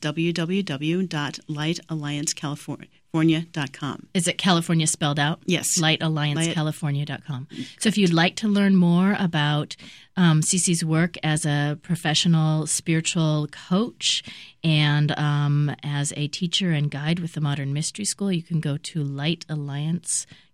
[3.12, 4.08] www.lightalliancecalifornia.com.
[4.14, 5.40] Is it California spelled out?
[5.46, 5.78] Yes.
[5.78, 7.48] LightAllianceCalifornia.com.
[7.78, 9.76] So if you'd like to learn more about
[10.16, 14.22] um, Cece's work as a professional spiritual coach
[14.62, 18.76] and um, as a teacher and guide with the Modern Mystery School, you can go
[18.76, 19.02] to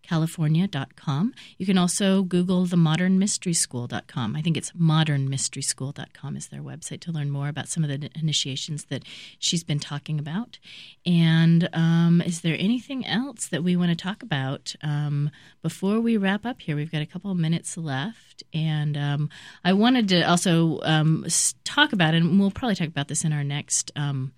[0.06, 1.34] lightalliancecalifornia.com.
[1.58, 4.36] You can also Google the Modern Mystery School.com.
[4.36, 8.86] I think it's modernmysteryschool.com is their website to learn more about some of the initiations
[8.86, 9.04] that
[9.38, 10.58] she's been talking about.
[11.04, 15.30] And um, is there anything else that we want to talk about um,
[15.62, 16.76] before we wrap up here?
[16.76, 18.42] We've got a couple of minutes left.
[18.52, 19.30] And um,
[19.64, 21.26] I wanted to also um,
[21.64, 24.32] talk about, and we'll probably talk about this in our next um,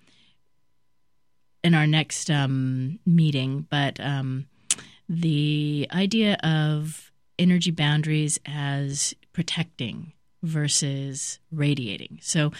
[1.61, 3.99] in our next um, meeting, but
[5.09, 12.19] the idea of energy boundaries as protecting versus radiating.
[12.21, 12.51] So,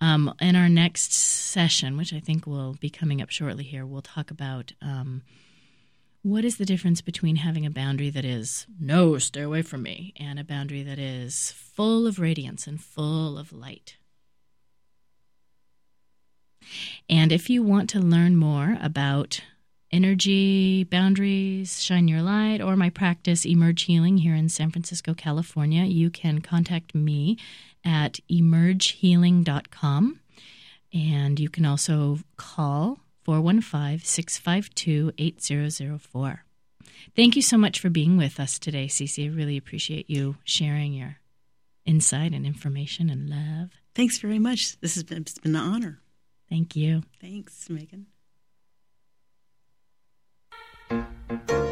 [0.00, 4.00] um, in our next session, which I think will be coming up shortly here, we'll
[4.00, 5.22] talk about um,
[6.22, 10.12] what is the difference between having a boundary that is no, stay away from me,
[10.16, 13.96] and a boundary that is full of radiance and full of light.
[17.08, 19.40] And if you want to learn more about
[19.90, 25.84] energy boundaries, shine your light, or my practice, Emerge Healing, here in San Francisco, California,
[25.84, 27.38] you can contact me
[27.84, 30.20] at emergehealing.com.
[30.92, 36.44] And you can also call 415 652 8004.
[37.14, 39.30] Thank you so much for being with us today, Cece.
[39.30, 41.18] I really appreciate you sharing your
[41.84, 43.70] insight and information and love.
[43.94, 44.78] Thanks very much.
[44.80, 46.00] This has been, it's been an honor.
[46.48, 47.02] Thank you.
[47.20, 48.06] Thanks, Megan.
[51.28, 51.67] This